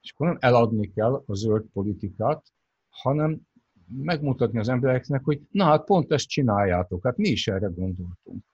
És 0.00 0.12
akkor 0.12 0.26
nem 0.26 0.36
eladni 0.40 0.92
kell 0.92 1.22
a 1.26 1.34
zöld 1.34 1.64
politikát, 1.72 2.52
hanem 2.88 3.40
megmutatni 3.88 4.58
az 4.58 4.68
embereknek, 4.68 5.24
hogy 5.24 5.40
na 5.50 5.64
hát 5.64 5.84
pont 5.84 6.12
ezt 6.12 6.28
csináljátok, 6.28 7.04
hát 7.04 7.16
mi 7.16 7.28
is 7.28 7.48
erre 7.48 7.66
gondoltunk. 7.66 8.44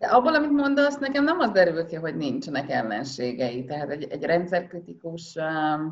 De 0.00 0.06
abból, 0.06 0.34
amit 0.34 0.50
mondasz, 0.50 0.98
nekem 0.98 1.24
nem 1.24 1.38
az 1.38 1.50
derül 1.50 1.86
ki, 1.86 1.96
hogy 1.96 2.16
nincsenek 2.16 2.70
ellenségei. 2.70 3.64
Tehát 3.64 3.90
egy, 3.90 4.06
egy 4.10 4.22
rendszerkritikus 4.22 5.36
uh, 5.36 5.86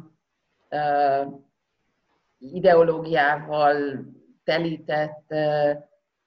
uh, 0.71 1.33
ideológiával 2.39 3.77
telített 4.45 5.25
uh, 5.29 5.77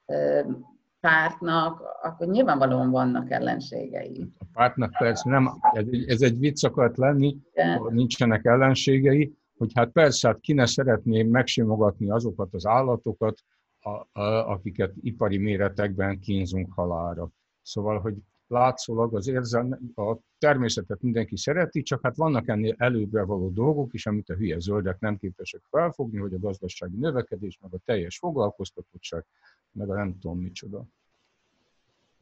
uh, 0.06 0.52
pártnak, 1.00 1.82
akkor 2.02 2.28
nyilvánvalóan 2.28 2.92
vannak 2.92 3.32
ellenségei. 3.32 4.34
A 4.38 4.46
pártnak 4.54 4.92
persze 4.98 5.30
nem, 5.30 5.50
ez 5.74 5.86
egy, 5.92 6.10
ez 6.10 6.22
egy 6.22 6.40
vicc 6.40 6.64
akart 6.64 6.98
lenni, 6.98 7.38
yeah. 7.54 7.92
nincsenek 7.92 8.46
ellenségei, 8.46 9.34
hogy 9.58 9.72
hát 9.76 9.90
persze, 9.92 10.28
hát 10.28 10.40
ki 10.40 10.54
ne 10.54 10.66
szeretné 10.66 11.24
megsimogatni 11.24 12.10
azokat 12.10 12.54
az 12.54 12.66
állatokat, 12.66 13.40
a, 13.80 14.20
a, 14.22 14.50
akiket 14.50 14.94
ipari 15.02 15.38
méretekben 15.38 16.20
kínzunk 16.20 16.74
halára. 16.74 17.30
Szóval, 17.62 18.00
hogy 18.00 18.16
látszólag 18.48 19.16
az 19.16 19.28
érzelme, 19.28 19.78
a 19.96 20.18
természetet 20.38 21.02
mindenki 21.02 21.38
szereti, 21.38 21.82
csak 21.82 22.00
hát 22.04 22.16
vannak 22.16 22.48
ennél 22.48 22.76
előbbre 22.78 23.24
való 23.24 23.50
dolgok 23.50 23.94
is, 23.94 24.06
amit 24.06 24.30
a 24.30 24.34
hülye 24.34 24.60
zöldek 24.60 25.00
nem 25.00 25.18
képesek 25.18 25.62
felfogni, 25.70 26.18
hogy 26.18 26.34
a 26.34 26.40
gazdasági 26.40 26.98
növekedés, 26.98 27.58
meg 27.62 27.74
a 27.74 27.78
teljes 27.86 28.18
foglalkoztatottság, 28.18 29.26
meg 29.72 29.90
a 29.90 29.94
nem 29.94 30.20
tudom 30.20 30.40
micsoda. 30.40 30.86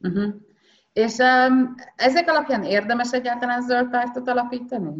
Uh-huh. 0.00 0.34
És 0.92 1.16
um, 1.16 1.74
ezek 1.96 2.28
alapján 2.28 2.62
érdemes 2.64 3.12
egyáltalán 3.12 3.62
zöld 3.62 3.90
pártot 3.90 4.28
alapítani? 4.28 4.94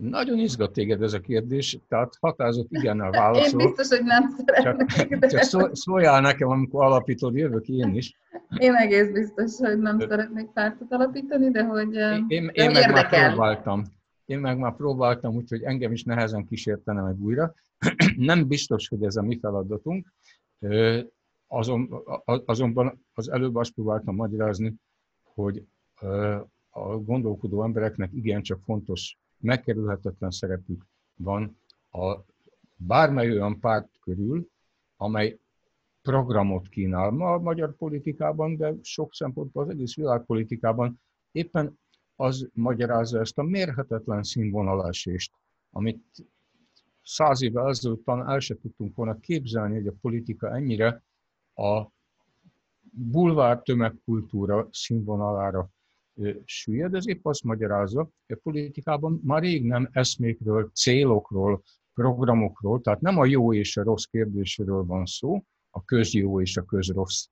Nagyon 0.00 0.38
izgat 0.38 0.72
téged 0.72 1.02
ez 1.02 1.12
a 1.12 1.20
kérdés, 1.20 1.78
tehát 1.88 2.16
határozott 2.20 2.68
a 2.72 3.10
válaszol. 3.10 3.60
Én 3.60 3.66
biztos, 3.66 3.98
hogy 3.98 4.06
nem 4.06 4.28
szeretnék. 4.28 5.08
Csak, 5.08 5.18
de... 5.18 5.28
csak 5.28 5.76
szóljál 5.76 6.20
nekem, 6.20 6.48
amikor 6.48 6.84
alapítod, 6.84 7.36
jövök 7.36 7.68
én 7.68 7.94
is. 7.94 8.18
Én 8.58 8.74
egész 8.74 9.10
biztos, 9.10 9.56
hogy 9.58 9.78
nem 9.78 9.98
szeretnék 9.98 10.46
pártot 10.46 10.92
alapítani, 10.92 11.50
de 11.50 11.64
hogy 11.64 11.94
Én, 11.94 12.24
én, 12.28 12.50
én 12.52 12.70
meg 12.70 12.92
már 12.92 13.08
próbáltam. 13.08 13.82
Én 14.24 14.38
meg 14.38 14.58
már 14.58 14.76
próbáltam, 14.76 15.34
úgyhogy 15.34 15.62
engem 15.62 15.92
is 15.92 16.02
nehezen 16.02 16.46
kísértene 16.46 17.02
meg 17.02 17.20
újra. 17.20 17.54
nem 18.16 18.48
biztos, 18.48 18.88
hogy 18.88 19.04
ez 19.04 19.16
a 19.16 19.22
mi 19.22 19.38
feladatunk. 19.38 20.12
Azon, 21.46 22.02
azonban 22.44 23.04
az 23.14 23.30
előbb 23.30 23.56
azt 23.56 23.72
próbáltam 23.72 24.14
magyarázni, 24.14 24.74
hogy 25.22 25.64
a 26.70 26.96
gondolkodó 26.96 27.62
embereknek 27.62 28.10
igencsak 28.12 28.60
fontos 28.64 29.18
megkerülhetetlen 29.38 30.30
szerepük 30.30 30.86
van 31.16 31.58
a 31.90 32.16
bármely 32.76 33.30
olyan 33.30 33.60
párt 33.60 33.88
körül, 34.00 34.48
amely 34.96 35.38
programot 36.06 36.68
kínál. 36.68 37.10
Ma 37.10 37.32
a 37.32 37.38
magyar 37.38 37.76
politikában, 37.76 38.56
de 38.56 38.74
sok 38.82 39.14
szempontból 39.14 39.62
az 39.62 39.68
egész 39.68 39.94
világpolitikában 39.94 41.00
éppen 41.32 41.78
az 42.16 42.48
magyarázza 42.52 43.20
ezt 43.20 43.38
a 43.38 43.42
mérhetetlen 43.42 44.22
színvonalásést, 44.22 45.32
amit 45.70 46.04
száz 47.02 47.42
évvel 47.42 47.68
ezelőtt 47.68 48.08
el 48.08 48.38
se 48.38 48.54
tudtunk 48.54 48.96
volna 48.96 49.18
képzelni, 49.20 49.74
hogy 49.74 49.86
a 49.86 49.94
politika 50.00 50.54
ennyire 50.54 51.02
a 51.54 51.86
bulvár 52.90 53.62
tömegkultúra 53.62 54.68
színvonalára 54.70 55.68
süllyed, 56.44 56.94
ez 56.94 57.08
épp 57.08 57.26
azt 57.26 57.42
magyarázza, 57.42 58.00
hogy 58.26 58.36
a 58.36 58.40
politikában 58.42 59.20
már 59.24 59.42
rég 59.42 59.64
nem 59.64 59.88
eszmékről, 59.92 60.70
célokról, 60.74 61.62
programokról, 61.94 62.80
tehát 62.80 63.00
nem 63.00 63.18
a 63.18 63.24
jó 63.24 63.54
és 63.54 63.76
a 63.76 63.82
rossz 63.82 64.04
kérdéséről 64.04 64.84
van 64.84 65.06
szó, 65.06 65.44
a 65.76 65.84
közjó 65.84 66.40
és 66.40 66.56
a 66.56 66.64
közrossz 66.64 67.26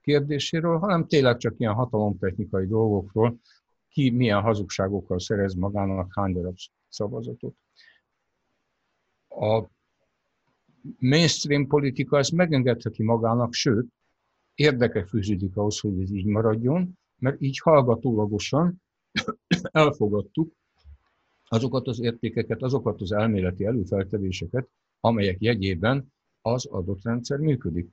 kérdéséről, 0.00 0.78
hanem 0.78 1.06
tényleg 1.06 1.36
csak 1.36 1.54
ilyen 1.58 1.72
hatalomtechnikai 1.72 2.66
dolgokról, 2.66 3.40
ki 3.88 4.10
milyen 4.10 4.40
hazugságokkal 4.40 5.18
szerez 5.18 5.54
magának 5.54 6.12
hány 6.14 6.32
darab 6.32 6.56
szavazatot. 6.88 7.54
A 9.28 9.64
mainstream 10.98 11.66
politika 11.66 12.18
ezt 12.18 12.32
megengedheti 12.32 13.02
magának, 13.02 13.52
sőt, 13.52 13.86
érdeke 14.54 15.04
fűződik 15.04 15.56
ahhoz, 15.56 15.80
hogy 15.80 16.00
ez 16.00 16.10
így 16.10 16.26
maradjon, 16.26 16.98
mert 17.18 17.40
így 17.40 17.58
hallgatólagosan 17.58 18.82
elfogadtuk 19.72 20.52
azokat 21.48 21.86
az 21.86 22.00
értékeket, 22.00 22.62
azokat 22.62 23.00
az 23.00 23.12
elméleti 23.12 23.64
előfeltevéseket, 23.64 24.68
amelyek 25.00 25.40
jegyében 25.40 26.14
az 26.46 26.66
adott 26.66 27.02
rendszer 27.02 27.38
működik. 27.38 27.88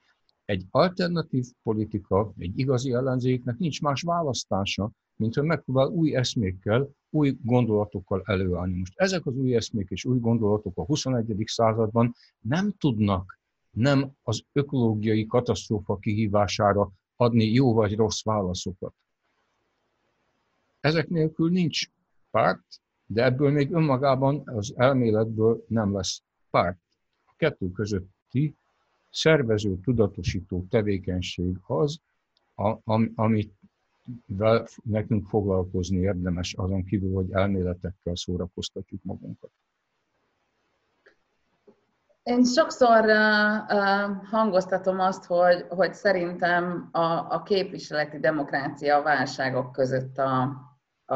Egy 0.46 0.66
alternatív 0.70 1.46
politika, 1.64 2.34
egy 2.38 2.60
igazi 2.60 2.94
ellenzéknek 2.94 3.58
nincs 3.58 3.82
más 3.82 4.02
választása, 4.02 4.92
mint 5.16 5.36
hogy 5.36 5.44
megpróbál 5.44 5.88
új 5.88 6.16
eszmékkel, 6.16 6.90
új 7.10 7.38
gondolatokkal 7.42 8.22
előállni. 8.26 8.78
Most 8.78 8.94
ezek 8.96 9.26
az 9.26 9.36
új 9.36 9.56
eszmék 9.56 9.90
és 9.90 10.06
új 10.06 10.20
gondolatok 10.20 10.78
a 10.78 10.86
21. 10.86 11.44
században 11.46 12.14
nem 12.40 12.72
tudnak 12.78 13.40
nem 13.72 14.12
az 14.24 14.44
ökológiai 14.52 15.26
katasztrófa 15.26 15.98
kihívására 15.98 16.92
adni 17.16 17.46
jó 17.46 17.74
vagy 17.74 17.96
rossz 17.96 18.24
válaszokat. 18.24 18.94
Ezek 20.80 21.10
nélkül 21.10 21.50
nincs 21.50 21.88
párt, 22.32 22.66
de 23.06 23.24
ebből 23.24 23.52
még 23.52 23.72
önmagában 23.72 24.42
az 24.46 24.74
elméletből 24.76 25.66
nem 25.68 25.94
lesz 25.94 26.22
párt. 26.50 26.80
A 27.26 27.34
kettő 27.36 27.72
közötti 28.34 28.56
szervező, 29.10 29.80
tudatosító 29.84 30.66
tevékenység 30.70 31.58
az, 31.68 32.00
amit 33.16 33.54
nekünk 34.84 35.28
foglalkozni 35.28 35.98
érdemes, 35.98 36.54
azon 36.54 36.84
kívül, 36.84 37.14
hogy 37.14 37.32
elméletekkel 37.32 38.16
szórakoztatjuk 38.16 39.04
magunkat. 39.04 39.52
Én 42.24 42.44
sokszor 42.44 43.06
uh, 43.06 44.28
hangoztatom 44.30 45.00
azt, 45.00 45.26
hogy, 45.26 45.66
hogy 45.70 45.94
szerintem 45.94 46.90
a, 46.92 47.34
a 47.34 47.44
képviseleti 47.44 48.20
demokrácia 48.20 48.98
a 48.98 49.04
válságok 49.04 49.72
között 49.72 50.18
a, 50.18 50.42
a, 51.06 51.16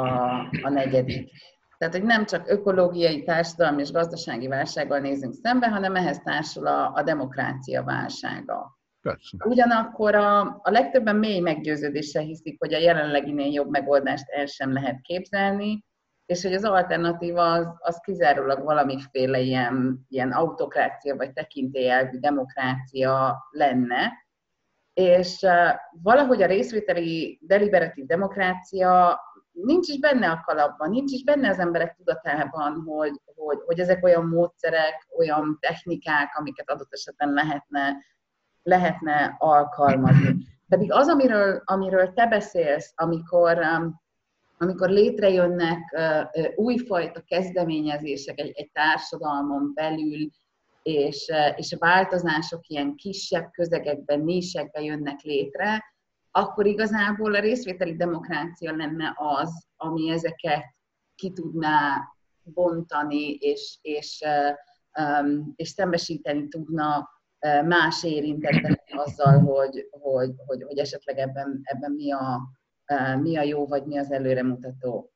a 0.63 0.69
negyedik. 0.69 1.31
Tehát, 1.77 1.93
hogy 1.93 2.03
nem 2.03 2.25
csak 2.25 2.49
ökológiai, 2.49 3.23
társadalmi 3.23 3.81
és 3.81 3.91
gazdasági 3.91 4.47
válsággal 4.47 4.99
nézünk 4.99 5.33
szembe, 5.33 5.67
hanem 5.69 5.95
ehhez 5.95 6.19
társul 6.19 6.67
a, 6.67 6.93
a 6.93 7.03
demokrácia 7.03 7.83
válsága. 7.83 8.77
Persze. 9.01 9.37
Ugyanakkor 9.45 10.15
a, 10.15 10.39
a 10.41 10.69
legtöbben 10.71 11.15
mély 11.15 11.39
meggyőződéssel 11.39 12.23
hiszik, 12.23 12.59
hogy 12.59 12.73
a 12.73 12.79
jelenleginél 12.79 13.51
jobb 13.51 13.69
megoldást 13.69 14.29
el 14.29 14.45
sem 14.45 14.73
lehet 14.73 15.01
képzelni, 15.01 15.85
és 16.25 16.43
hogy 16.43 16.53
az 16.53 16.63
alternatíva 16.63 17.51
az, 17.51 17.67
az 17.77 17.99
kizárólag 17.99 18.63
valamiféle 18.63 19.39
ilyen, 19.39 20.05
ilyen 20.09 20.31
autokrácia 20.31 21.15
vagy 21.15 21.33
tekintélyelvű 21.33 22.17
demokrácia 22.17 23.37
lenne, 23.49 24.25
és 24.93 25.41
uh, 25.41 25.75
valahogy 26.03 26.41
a 26.41 26.47
részvételi 26.47 27.39
deliberatív 27.41 28.05
demokrácia 28.05 29.19
nincs 29.63 29.87
is 29.87 29.99
benne 29.99 30.29
a 30.29 30.43
kalapban, 30.45 30.89
nincs 30.89 31.11
is 31.11 31.23
benne 31.23 31.49
az 31.49 31.59
emberek 31.59 31.95
tudatában, 31.95 32.83
hogy, 32.85 33.21
hogy, 33.35 33.57
hogy 33.65 33.79
ezek 33.79 34.03
olyan 34.03 34.25
módszerek, 34.25 35.07
olyan 35.17 35.57
technikák, 35.59 36.37
amiket 36.37 36.69
adott 36.69 36.93
esetben 36.93 37.29
lehetne, 37.29 37.95
lehetne 38.63 39.35
alkalmazni. 39.37 40.35
Pedig 40.67 40.91
az, 40.91 41.07
amiről, 41.07 41.61
amiről 41.65 42.13
te 42.13 42.27
beszélsz, 42.27 42.91
amikor, 42.95 43.57
um, 43.57 44.01
amikor 44.57 44.89
létrejönnek 44.89 45.79
újfajta 46.55 47.21
kezdeményezések 47.21 48.39
egy, 48.39 48.51
egy 48.55 48.71
társadalmon 48.71 49.71
belül, 49.73 50.29
és, 50.81 51.31
és 51.55 51.73
a 51.73 51.77
változások 51.79 52.67
ilyen 52.67 52.95
kisebb 52.95 53.51
közegekben, 53.51 54.19
nésekben 54.19 54.83
jönnek 54.83 55.21
létre, 55.21 55.83
akkor 56.37 56.65
igazából 56.65 57.35
a 57.35 57.39
részvételi 57.39 57.95
demokrácia 57.95 58.75
lenne 58.75 59.13
az, 59.15 59.67
ami 59.75 60.09
ezeket 60.09 60.63
ki 61.15 61.31
tudná 61.33 62.07
bontani, 62.43 63.31
és, 63.31 63.77
és, 63.81 64.23
és 65.55 65.69
szembesíteni 65.69 66.47
tudna 66.47 67.09
más 67.65 68.03
érintettek 68.03 68.83
azzal, 68.95 69.39
hogy, 69.39 69.87
hogy, 69.91 70.31
hogy, 70.45 70.63
hogy 70.63 70.77
esetleg 70.77 71.17
ebben, 71.17 71.59
ebben 71.63 71.91
mi, 71.91 72.11
a, 72.11 72.41
mi 73.21 73.37
a 73.37 73.41
jó, 73.41 73.67
vagy 73.67 73.85
mi 73.85 73.97
az 73.97 74.11
előremutató. 74.11 75.11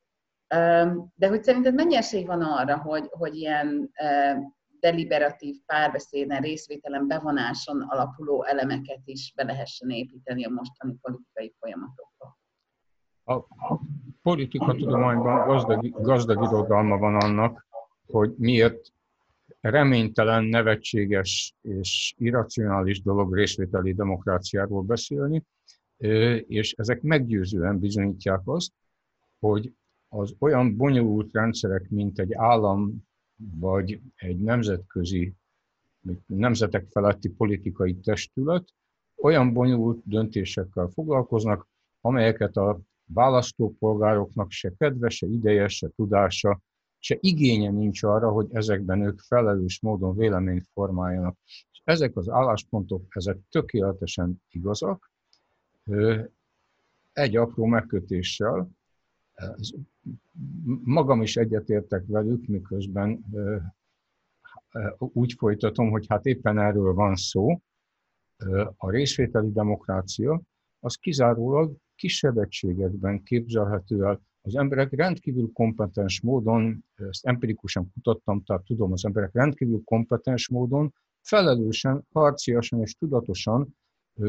De 1.14 1.28
hogy 1.28 1.42
szerinted 1.42 1.74
mennyi 1.74 1.96
esély 1.96 2.24
van 2.24 2.42
arra, 2.42 2.78
hogy, 2.78 3.08
hogy 3.10 3.36
ilyen 3.36 3.90
deliberatív 4.82 5.56
párbeszéden, 5.66 6.40
részvételen, 6.40 7.06
bevonáson 7.06 7.80
alapuló 7.80 8.44
elemeket 8.44 9.00
is 9.04 9.32
be 9.36 9.44
lehessen 9.44 9.90
építeni 9.90 10.44
a 10.44 10.48
mostani 10.48 10.94
politikai 11.00 11.54
folyamatokba. 11.58 12.38
A, 13.24 13.40
politika 14.22 14.74
tudományban 14.74 15.46
gazdag, 15.46 16.02
gazdag 16.02 16.42
irodalma 16.42 16.98
van 16.98 17.14
annak, 17.14 17.66
hogy 18.06 18.34
miért 18.36 18.92
reménytelen, 19.60 20.44
nevetséges 20.44 21.54
és 21.60 22.14
irracionális 22.16 23.02
dolog 23.02 23.34
részvételi 23.34 23.92
demokráciáról 23.92 24.82
beszélni, 24.82 25.44
és 26.46 26.72
ezek 26.72 27.02
meggyőzően 27.02 27.78
bizonyítják 27.78 28.40
azt, 28.44 28.72
hogy 29.38 29.72
az 30.08 30.34
olyan 30.38 30.76
bonyolult 30.76 31.32
rendszerek, 31.32 31.88
mint 31.88 32.18
egy 32.18 32.34
állam 32.34 33.10
vagy 33.54 34.00
egy 34.14 34.38
nemzetközi, 34.38 35.34
nemzetek 36.26 36.86
feletti 36.90 37.28
politikai 37.28 37.94
testület 37.94 38.74
olyan 39.16 39.52
bonyolult 39.52 40.02
döntésekkel 40.04 40.88
foglalkoznak, 40.88 41.68
amelyeket 42.00 42.56
a 42.56 42.80
választópolgároknak 43.04 44.50
se 44.50 44.72
kedve, 44.78 45.08
se 45.08 45.26
ideje, 45.26 45.68
se 45.68 45.88
tudása, 45.88 46.60
se 46.98 47.16
igénye 47.20 47.70
nincs 47.70 48.02
arra, 48.02 48.30
hogy 48.30 48.48
ezekben 48.52 49.02
ők 49.02 49.20
felelős 49.20 49.80
módon 49.80 50.16
véleményt 50.16 50.68
formáljanak. 50.72 51.36
És 51.46 51.80
ezek 51.84 52.16
az 52.16 52.28
álláspontok, 52.28 53.06
ezek 53.08 53.38
tökéletesen 53.50 54.42
igazak. 54.50 55.10
Egy 57.12 57.36
apró 57.36 57.64
megkötéssel, 57.64 58.70
magam 60.84 61.22
is 61.22 61.36
egyetértek 61.36 62.04
velük, 62.06 62.46
miközben 62.46 63.24
úgy 64.98 65.32
folytatom, 65.32 65.90
hogy 65.90 66.06
hát 66.08 66.26
éppen 66.26 66.58
erről 66.58 66.94
van 66.94 67.16
szó. 67.16 67.60
A 68.76 68.90
részvételi 68.90 69.52
demokrácia 69.52 70.42
az 70.78 70.94
kizárólag 70.94 71.76
kisebb 71.94 72.38
egységekben 72.38 73.22
képzelhető 73.22 74.04
el. 74.04 74.20
Az 74.40 74.56
emberek 74.56 74.92
rendkívül 74.92 75.50
kompetens 75.52 76.20
módon, 76.20 76.84
ezt 76.94 77.26
empirikusan 77.26 77.92
kutattam, 77.92 78.42
tehát 78.42 78.62
tudom, 78.64 78.92
az 78.92 79.04
emberek 79.04 79.30
rendkívül 79.32 79.82
kompetens 79.84 80.48
módon, 80.48 80.94
felelősen, 81.20 82.06
harciasan 82.12 82.80
és 82.80 82.94
tudatosan 82.94 83.76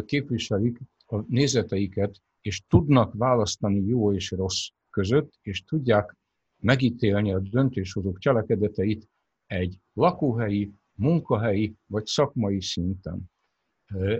képviselik 0.05 0.79
a 1.05 1.21
nézeteiket, 1.27 2.15
és 2.41 2.61
tudnak 2.67 3.13
választani 3.13 3.85
jó 3.85 4.13
és 4.13 4.31
rossz 4.31 4.67
között, 4.93 5.33
és 5.41 5.63
tudják 5.63 6.17
megítélni 6.59 7.33
a 7.33 7.39
döntéshozók 7.39 8.19
cselekedeteit 8.19 9.07
egy 9.45 9.79
lakóhelyi, 9.93 10.73
munkahelyi 10.95 11.75
vagy 11.85 12.05
szakmai 12.05 12.61
szinten. 12.61 13.31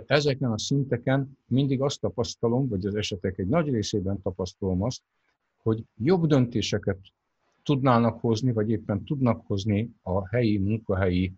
Ezeken 0.06 0.50
a 0.50 0.58
szinteken 0.58 1.38
mindig 1.46 1.82
azt 1.82 2.00
tapasztalom, 2.00 2.68
vagy 2.68 2.86
az 2.86 2.94
esetek 2.94 3.38
egy 3.38 3.46
nagy 3.46 3.70
részében 3.70 4.22
tapasztalom 4.22 4.82
azt, 4.82 5.02
hogy 5.56 5.84
jobb 5.96 6.26
döntéseket 6.26 6.98
tudnának 7.62 8.20
hozni, 8.20 8.52
vagy 8.52 8.70
éppen 8.70 9.04
tudnak 9.04 9.46
hozni 9.46 9.90
a 10.02 10.28
helyi, 10.28 10.58
munkahelyi 10.58 11.32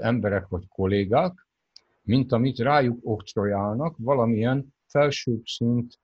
emberek 0.00 0.48
vagy 0.48 0.68
kollégák, 0.68 1.46
mint 2.02 2.32
amit 2.32 2.58
rájuk 2.58 2.98
oktrojálnak 3.02 3.96
valamilyen 3.98 4.74
felsőbb 4.86 5.44
szint 5.44 5.98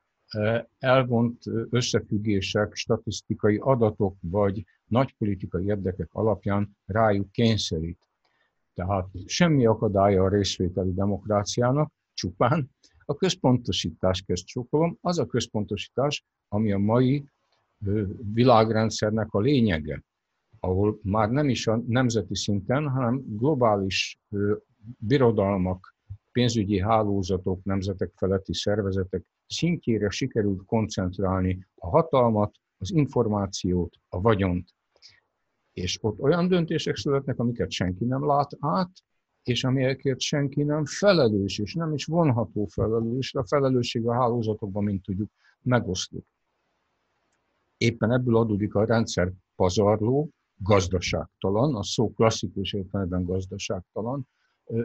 elvont 0.79 1.42
összefüggések, 1.71 2.75
statisztikai 2.75 3.57
adatok 3.57 4.16
vagy 4.21 4.64
nagypolitikai 4.87 5.64
érdekek 5.64 6.09
alapján 6.12 6.77
rájuk 6.87 7.33
kényszerít. 7.33 7.99
Tehát 8.75 9.09
semmi 9.27 9.66
akadálya 9.66 10.23
a 10.23 10.29
részvételi 10.29 10.92
demokráciának, 10.92 11.92
csupán 12.14 12.71
a 13.05 13.14
központosítás 13.14 14.23
kezd 14.23 14.45
csokolom, 14.45 14.99
az 15.01 15.18
a 15.18 15.27
központosítás, 15.27 16.25
ami 16.49 16.73
a 16.73 16.79
mai 16.79 17.25
világrendszernek 18.33 19.33
a 19.35 19.40
lényege, 19.40 20.03
ahol 20.61 20.99
már 21.03 21.31
nem 21.31 21.49
is 21.49 21.66
a 21.66 21.83
nemzeti 21.87 22.35
szinten, 22.37 22.88
hanem 22.88 23.23
globális 23.27 24.18
birodalmak, 24.99 25.95
pénzügyi 26.33 26.81
hálózatok, 26.81 27.64
nemzetek 27.64 28.11
feletti 28.14 28.55
szervezetek 28.55 29.25
szintjére 29.53 30.11
sikerült 30.11 30.65
koncentrálni 30.65 31.67
a 31.75 31.88
hatalmat, 31.88 32.55
az 32.79 32.93
információt, 32.93 33.95
a 34.09 34.21
vagyont. 34.21 34.69
És 35.73 35.99
ott 36.01 36.19
olyan 36.19 36.49
döntések 36.49 36.97
születnek, 36.97 37.38
amiket 37.38 37.71
senki 37.71 38.05
nem 38.05 38.27
lát 38.27 38.51
át, 38.61 38.91
és 39.43 39.65
amelyekért 39.65 40.21
senki 40.21 40.62
nem 40.62 40.85
felelős, 40.85 41.59
és 41.59 41.75
nem 41.75 41.93
is 41.93 42.05
vonható 42.05 42.67
felelős, 42.67 43.35
a 43.35 43.47
felelősség 43.47 44.07
a 44.07 44.12
hálózatokban, 44.12 44.85
mint 44.85 45.03
tudjuk, 45.03 45.31
megoszlik. 45.62 46.27
Éppen 47.77 48.12
ebből 48.12 48.37
adódik 48.37 48.75
a 48.75 48.85
rendszer 48.85 49.33
pazarló, 49.55 50.31
gazdaságtalan, 50.57 51.75
a 51.75 51.83
szó 51.83 52.12
klasszikus 52.12 52.73
értelemben 52.73 53.25
gazdaságtalan 53.25 54.29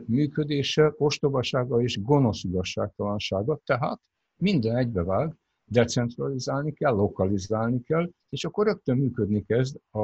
működése, 0.06 0.94
ostobasága 0.98 1.82
és 1.82 2.02
gonosz 2.02 2.44
igazságtalansága, 2.44 3.60
tehát 3.66 4.02
minden 4.38 4.76
egybevág, 4.76 5.36
decentralizálni 5.66 6.74
kell, 6.74 6.94
lokalizálni 6.94 7.84
kell, 7.84 8.10
és 8.30 8.46
akkor 8.46 8.66
rögtön 8.66 8.98
működni 8.98 9.46
kezd 9.46 9.80
a, 9.92 10.00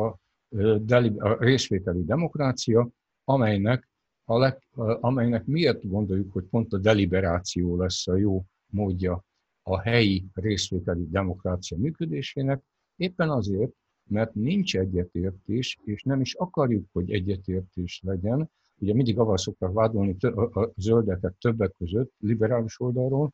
a 1.18 1.36
részvételi 1.40 2.04
demokrácia, 2.04 2.90
amelynek, 3.24 3.90
a 4.26 4.38
leg, 4.38 4.68
amelynek 5.00 5.46
miért 5.46 5.88
gondoljuk, 5.88 6.34
hogy 6.34 6.44
pont 6.44 6.74
a 6.74 6.78
deliberáció 6.78 7.78
lesz 7.78 8.08
a 8.08 8.16
jó 8.16 8.46
módja 8.72 9.24
a 9.62 9.80
helyi 9.80 10.26
részvételi 10.34 11.08
demokrácia 11.10 11.78
működésének, 11.78 12.64
éppen 12.96 13.30
azért, 13.30 13.72
mert 14.10 14.34
nincs 14.34 14.78
egyetértés, 14.78 15.78
és 15.84 16.04
nem 16.04 16.22
is 16.22 16.34
akarjuk, 16.34 16.86
hogy 16.92 17.12
egyetértés 17.12 18.02
legyen. 18.04 18.50
Ugye 18.80 18.94
mindig 18.94 19.20
avval 19.20 19.38
szoktak 19.38 19.74
vádolni 19.74 20.16
a 20.54 20.72
zöldeket 20.76 21.34
többek 21.40 21.74
között, 21.78 22.12
liberális 22.18 22.80
oldalról, 22.80 23.34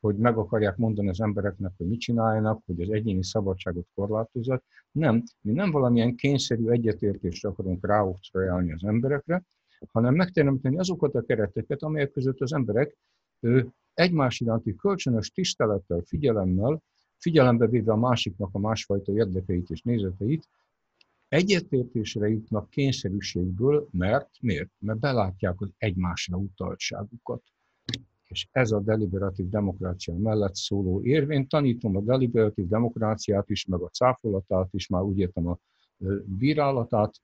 hogy 0.00 0.16
meg 0.16 0.36
akarják 0.36 0.76
mondani 0.76 1.08
az 1.08 1.20
embereknek, 1.20 1.72
hogy 1.76 1.86
mit 1.86 2.00
csináljanak, 2.00 2.62
hogy 2.66 2.80
az 2.80 2.90
egyéni 2.90 3.24
szabadságot 3.24 3.86
korlátozott. 3.94 4.64
Nem, 4.90 5.22
mi 5.40 5.52
nem 5.52 5.70
valamilyen 5.70 6.14
kényszerű 6.14 6.68
egyetértést 6.68 7.44
akarunk 7.44 7.86
ráoktrojálni 7.86 8.72
az 8.72 8.84
emberekre, 8.84 9.44
hanem 9.92 10.14
megteremteni 10.14 10.78
azokat 10.78 11.14
a 11.14 11.22
kereteket, 11.22 11.82
amelyek 11.82 12.10
között 12.10 12.40
az 12.40 12.52
emberek 12.52 12.96
ő, 13.40 13.68
egymás 13.94 14.40
iránti 14.40 14.74
kölcsönös 14.74 15.30
tisztelettel, 15.30 16.00
figyelemmel, 16.00 16.82
figyelembe 17.16 17.66
véve 17.66 17.92
a 17.92 17.96
másiknak 17.96 18.48
a 18.52 18.58
másfajta 18.58 19.12
érdekeit 19.12 19.70
és 19.70 19.82
nézeteit, 19.82 20.48
egyetértésre 21.28 22.28
jutnak 22.28 22.70
kényszerűségből, 22.70 23.88
mert 23.90 24.30
miért? 24.40 24.70
Mert 24.78 24.98
belátják 24.98 25.60
az 25.60 25.72
egymásra 25.76 26.36
utaltságukat. 26.36 27.42
És 28.28 28.48
ez 28.50 28.70
a 28.70 28.80
deliberatív 28.80 29.48
demokrácia 29.48 30.14
mellett 30.14 30.54
szóló 30.54 31.02
érvény. 31.02 31.46
Tanítom 31.46 31.96
a 31.96 32.00
deliberatív 32.00 32.68
demokráciát 32.68 33.50
is, 33.50 33.64
meg 33.64 33.80
a 33.80 33.88
cáfolatát 33.88 34.68
is, 34.70 34.88
már 34.88 35.02
úgy 35.02 35.18
értem 35.18 35.46
a 35.46 35.58
bírálatát 36.24 37.14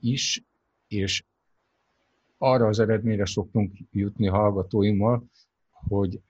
is, 0.00 0.44
és 0.88 1.24
arra 2.38 2.66
az 2.66 2.78
eredményre 2.78 3.26
szoktunk 3.26 3.72
jutni 3.90 4.26
hallgatóimmal, 4.26 5.24
hogy, 5.70 6.20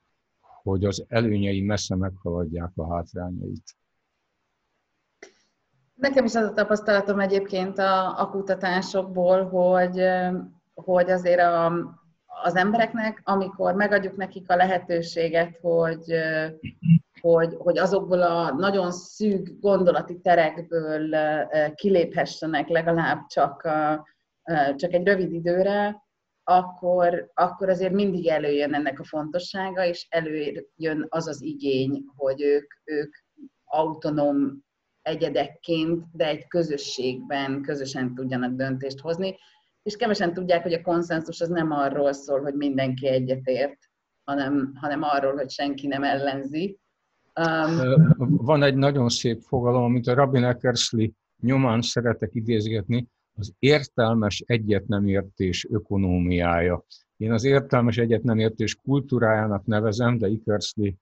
hogy 0.40 0.84
az 0.84 1.04
előnyei 1.08 1.60
messze 1.60 1.96
meghaladják 1.96 2.70
a 2.74 2.94
hátrányait. 2.94 3.76
Nekem 5.94 6.24
is 6.24 6.34
az 6.34 6.48
a 6.48 6.52
tapasztalatom 6.52 7.20
egyébként 7.20 7.78
a, 7.78 8.20
a 8.20 8.30
kutatásokból, 8.30 9.44
hogy, 9.44 10.02
hogy 10.74 11.10
azért 11.10 11.40
a, 11.40 11.72
az 12.42 12.56
embereknek, 12.56 13.20
amikor 13.24 13.74
megadjuk 13.74 14.16
nekik 14.16 14.50
a 14.50 14.56
lehetőséget, 14.56 15.58
hogy, 15.60 16.14
hogy, 17.20 17.54
hogy 17.58 17.78
azokból 17.78 18.22
a 18.22 18.54
nagyon 18.54 18.92
szűk 18.92 19.60
gondolati 19.60 20.20
terekből 20.20 21.16
kiléphessenek 21.74 22.68
legalább 22.68 23.26
csak, 23.26 23.62
csak 24.76 24.92
egy 24.92 25.06
rövid 25.06 25.32
időre, 25.32 26.02
akkor, 26.44 27.30
akkor 27.34 27.68
azért 27.68 27.92
mindig 27.92 28.26
előjön 28.26 28.74
ennek 28.74 29.00
a 29.00 29.04
fontossága, 29.04 29.84
és 29.84 30.06
előjön 30.08 31.06
az 31.08 31.26
az 31.26 31.42
igény, 31.42 32.04
hogy 32.16 32.42
ők, 32.42 32.72
ők 32.84 33.14
autonóm 33.64 34.62
egyedekként, 35.02 36.04
de 36.12 36.26
egy 36.26 36.46
közösségben 36.46 37.62
közösen 37.62 38.14
tudjanak 38.14 38.52
döntést 38.52 39.00
hozni, 39.00 39.36
és 39.84 39.96
kevesen 39.96 40.34
tudják, 40.34 40.62
hogy 40.62 40.72
a 40.72 40.82
konszenzus 40.82 41.40
az 41.40 41.48
nem 41.48 41.70
arról 41.70 42.12
szól, 42.12 42.40
hogy 42.40 42.54
mindenki 42.54 43.08
egyetért, 43.08 43.78
hanem, 44.24 44.72
hanem 44.74 45.02
arról, 45.02 45.34
hogy 45.34 45.50
senki 45.50 45.86
nem 45.86 46.02
ellenzi. 46.02 46.78
Um, 47.40 48.04
Van 48.18 48.62
egy 48.62 48.74
nagyon 48.74 49.08
szép 49.08 49.40
fogalom, 49.40 49.82
amit 49.82 50.06
a 50.06 50.14
Rabin 50.14 50.44
Eckersley 50.44 51.08
nyomán 51.40 51.82
szeretek 51.82 52.30
idézgetni, 52.34 53.06
az 53.36 53.52
értelmes 53.58 54.42
egyetnemértés 54.46 55.66
ökonómiája. 55.70 56.84
Én 57.16 57.32
az 57.32 57.44
értelmes 57.44 57.98
egyetnemértés 57.98 58.74
kultúrájának 58.74 59.66
nevezem, 59.66 60.18
de 60.18 60.26
Eckersley 60.26 60.92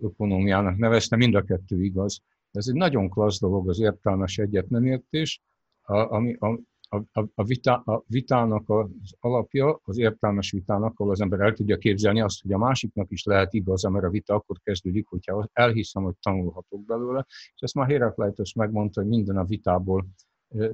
ökonómiának 0.00 0.76
nevezte, 0.76 1.16
mind 1.16 1.34
a 1.34 1.42
kettő 1.42 1.82
igaz. 1.82 2.20
Ez 2.52 2.66
egy 2.68 2.74
nagyon 2.74 3.08
klassz 3.08 3.40
dolog 3.40 3.68
az 3.68 3.80
értelmes 3.80 4.38
egyetnemértés, 4.38 5.42
ami, 5.82 6.36
a, 6.38 6.58
a, 6.88 7.28
a, 7.34 7.44
vita, 7.44 7.74
a 7.74 8.04
vitának 8.06 8.68
az 8.68 9.14
alapja, 9.20 9.80
az 9.84 9.98
értelmes 9.98 10.50
vitának, 10.50 10.98
ahol 11.00 11.12
az 11.12 11.20
ember 11.20 11.40
el 11.40 11.52
tudja 11.52 11.76
képzelni 11.76 12.20
azt, 12.20 12.42
hogy 12.42 12.52
a 12.52 12.58
másiknak 12.58 13.10
is 13.10 13.24
lehet 13.24 13.52
igaz, 13.52 13.82
mert 13.82 14.04
a 14.04 14.10
vita 14.10 14.34
akkor 14.34 14.56
kezdődik, 14.62 15.06
hogyha 15.06 15.48
elhiszem, 15.52 16.02
hogy 16.02 16.16
tanulhatok 16.20 16.84
belőle. 16.84 17.26
És 17.28 17.60
ezt 17.60 17.74
már 17.74 17.88
Herakleitos 17.88 18.52
megmondta, 18.52 19.00
hogy 19.00 19.10
minden 19.10 19.36
a 19.36 19.44
vitából 19.44 20.06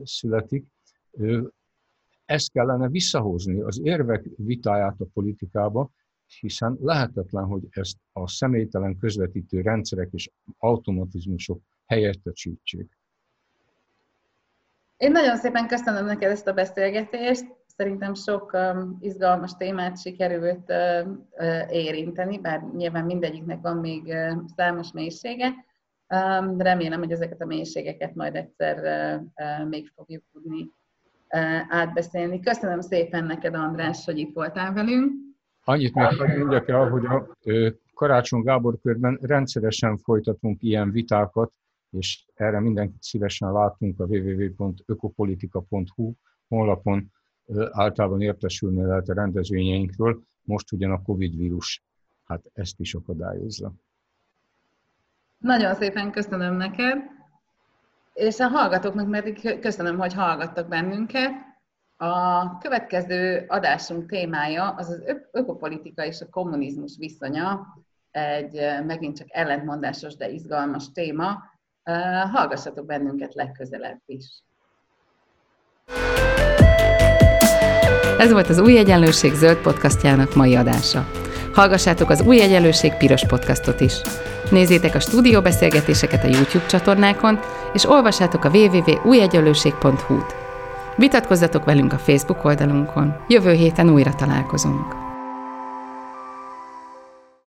születik. 0.02 0.66
Ezt 2.24 2.52
kellene 2.52 2.88
visszahozni, 2.88 3.60
az 3.60 3.80
érvek 3.82 4.28
vitáját 4.36 5.00
a 5.00 5.06
politikába, 5.12 5.90
hiszen 6.40 6.78
lehetetlen, 6.80 7.44
hogy 7.44 7.66
ezt 7.70 7.96
a 8.12 8.28
személytelen 8.28 8.98
közvetítő 8.98 9.60
rendszerek 9.60 10.08
és 10.12 10.30
automatizmusok 10.58 11.60
helyettesítsék. 11.84 12.98
Én 15.04 15.10
nagyon 15.10 15.36
szépen 15.36 15.66
köszönöm 15.66 16.04
neked 16.04 16.30
ezt 16.30 16.48
a 16.48 16.52
beszélgetést. 16.52 17.44
Szerintem 17.66 18.14
sok 18.14 18.52
um, 18.52 18.96
izgalmas 19.00 19.52
témát 19.56 20.00
sikerült 20.00 20.70
uh, 20.70 21.08
uh, 21.38 21.74
érinteni, 21.74 22.38
bár 22.38 22.62
nyilván 22.76 23.04
mindegyiknek 23.04 23.60
van 23.60 23.76
még 23.76 24.04
uh, 24.04 24.32
számos 24.56 24.92
mélysége. 24.92 25.46
Um, 26.08 26.60
remélem, 26.60 26.98
hogy 26.98 27.10
ezeket 27.10 27.40
a 27.40 27.46
mélységeket 27.46 28.14
majd 28.14 28.34
egyszer 28.34 28.76
még 29.68 29.92
fogjuk 29.94 30.22
tudni 30.32 30.70
átbeszélni. 31.68 32.40
Köszönöm 32.40 32.80
szépen 32.80 33.24
neked, 33.24 33.54
András, 33.54 34.04
hogy 34.04 34.18
itt 34.18 34.34
voltál 34.34 34.72
velünk. 34.72 35.12
Annyit 35.64 35.94
még 35.94 36.38
mondjak 36.38 36.68
el, 36.68 36.88
hogy 36.88 37.06
a 37.06 37.28
Karácsony 37.94 38.42
Gábor 38.42 38.78
körben 38.82 39.18
rendszeresen 39.22 39.96
folytatunk 39.96 40.62
ilyen 40.62 40.90
vitákat, 40.90 41.52
és 41.94 42.24
erre 42.34 42.60
mindenkit 42.60 43.02
szívesen 43.02 43.52
látunk 43.52 44.00
a 44.00 44.04
www.ökopolitika.hu 44.04 46.12
honlapon 46.48 47.12
általában 47.70 48.20
értesülni 48.20 48.82
lehet 48.82 49.08
a 49.08 49.14
rendezvényeinkről, 49.14 50.22
most 50.42 50.72
ugyan 50.72 50.90
a 50.90 51.02
Covid 51.02 51.36
vírus 51.36 51.82
hát 52.24 52.42
ezt 52.54 52.80
is 52.80 52.94
akadályozza. 52.94 53.72
Nagyon 55.38 55.74
szépen 55.74 56.10
köszönöm 56.10 56.56
neked, 56.56 56.98
és 58.14 58.40
a 58.40 58.48
hallgatóknak 58.48 59.10
pedig 59.10 59.58
köszönöm, 59.60 59.98
hogy 59.98 60.14
hallgattak 60.14 60.68
bennünket. 60.68 61.32
A 61.96 62.58
következő 62.58 63.44
adásunk 63.48 64.06
témája 64.06 64.70
az 64.70 64.88
az 64.88 65.02
ökopolitika 65.32 66.04
és 66.04 66.20
a 66.20 66.28
kommunizmus 66.30 66.96
viszonya, 66.98 67.66
egy 68.10 68.60
megint 68.86 69.16
csak 69.16 69.26
ellentmondásos, 69.30 70.16
de 70.16 70.28
izgalmas 70.28 70.92
téma, 70.92 71.42
hallgassatok 72.32 72.86
bennünket 72.86 73.34
legközelebb 73.34 74.00
is. 74.06 74.24
Ez 78.18 78.32
volt 78.32 78.48
az 78.48 78.58
Új 78.58 78.78
Egyenlőség 78.78 79.32
zöld 79.32 79.56
podcastjának 79.56 80.34
mai 80.34 80.54
adása. 80.54 81.06
Hallgassátok 81.54 82.10
az 82.10 82.20
Új 82.20 82.40
Egyenlőség 82.40 82.96
piros 82.96 83.26
podcastot 83.26 83.80
is. 83.80 84.00
Nézzétek 84.50 84.94
a 84.94 85.00
stúdióbeszélgetéseket 85.00 86.24
a 86.24 86.28
YouTube 86.28 86.66
csatornákon, 86.66 87.38
és 87.72 87.88
olvassátok 87.88 88.44
a 88.44 88.50
www.újegyenlőség.hu-t. 88.50 90.34
Vitatkozzatok 90.96 91.64
velünk 91.64 91.92
a 91.92 91.98
Facebook 91.98 92.44
oldalunkon. 92.44 93.16
Jövő 93.28 93.52
héten 93.52 93.90
újra 93.90 94.14
találkozunk. 94.14 95.03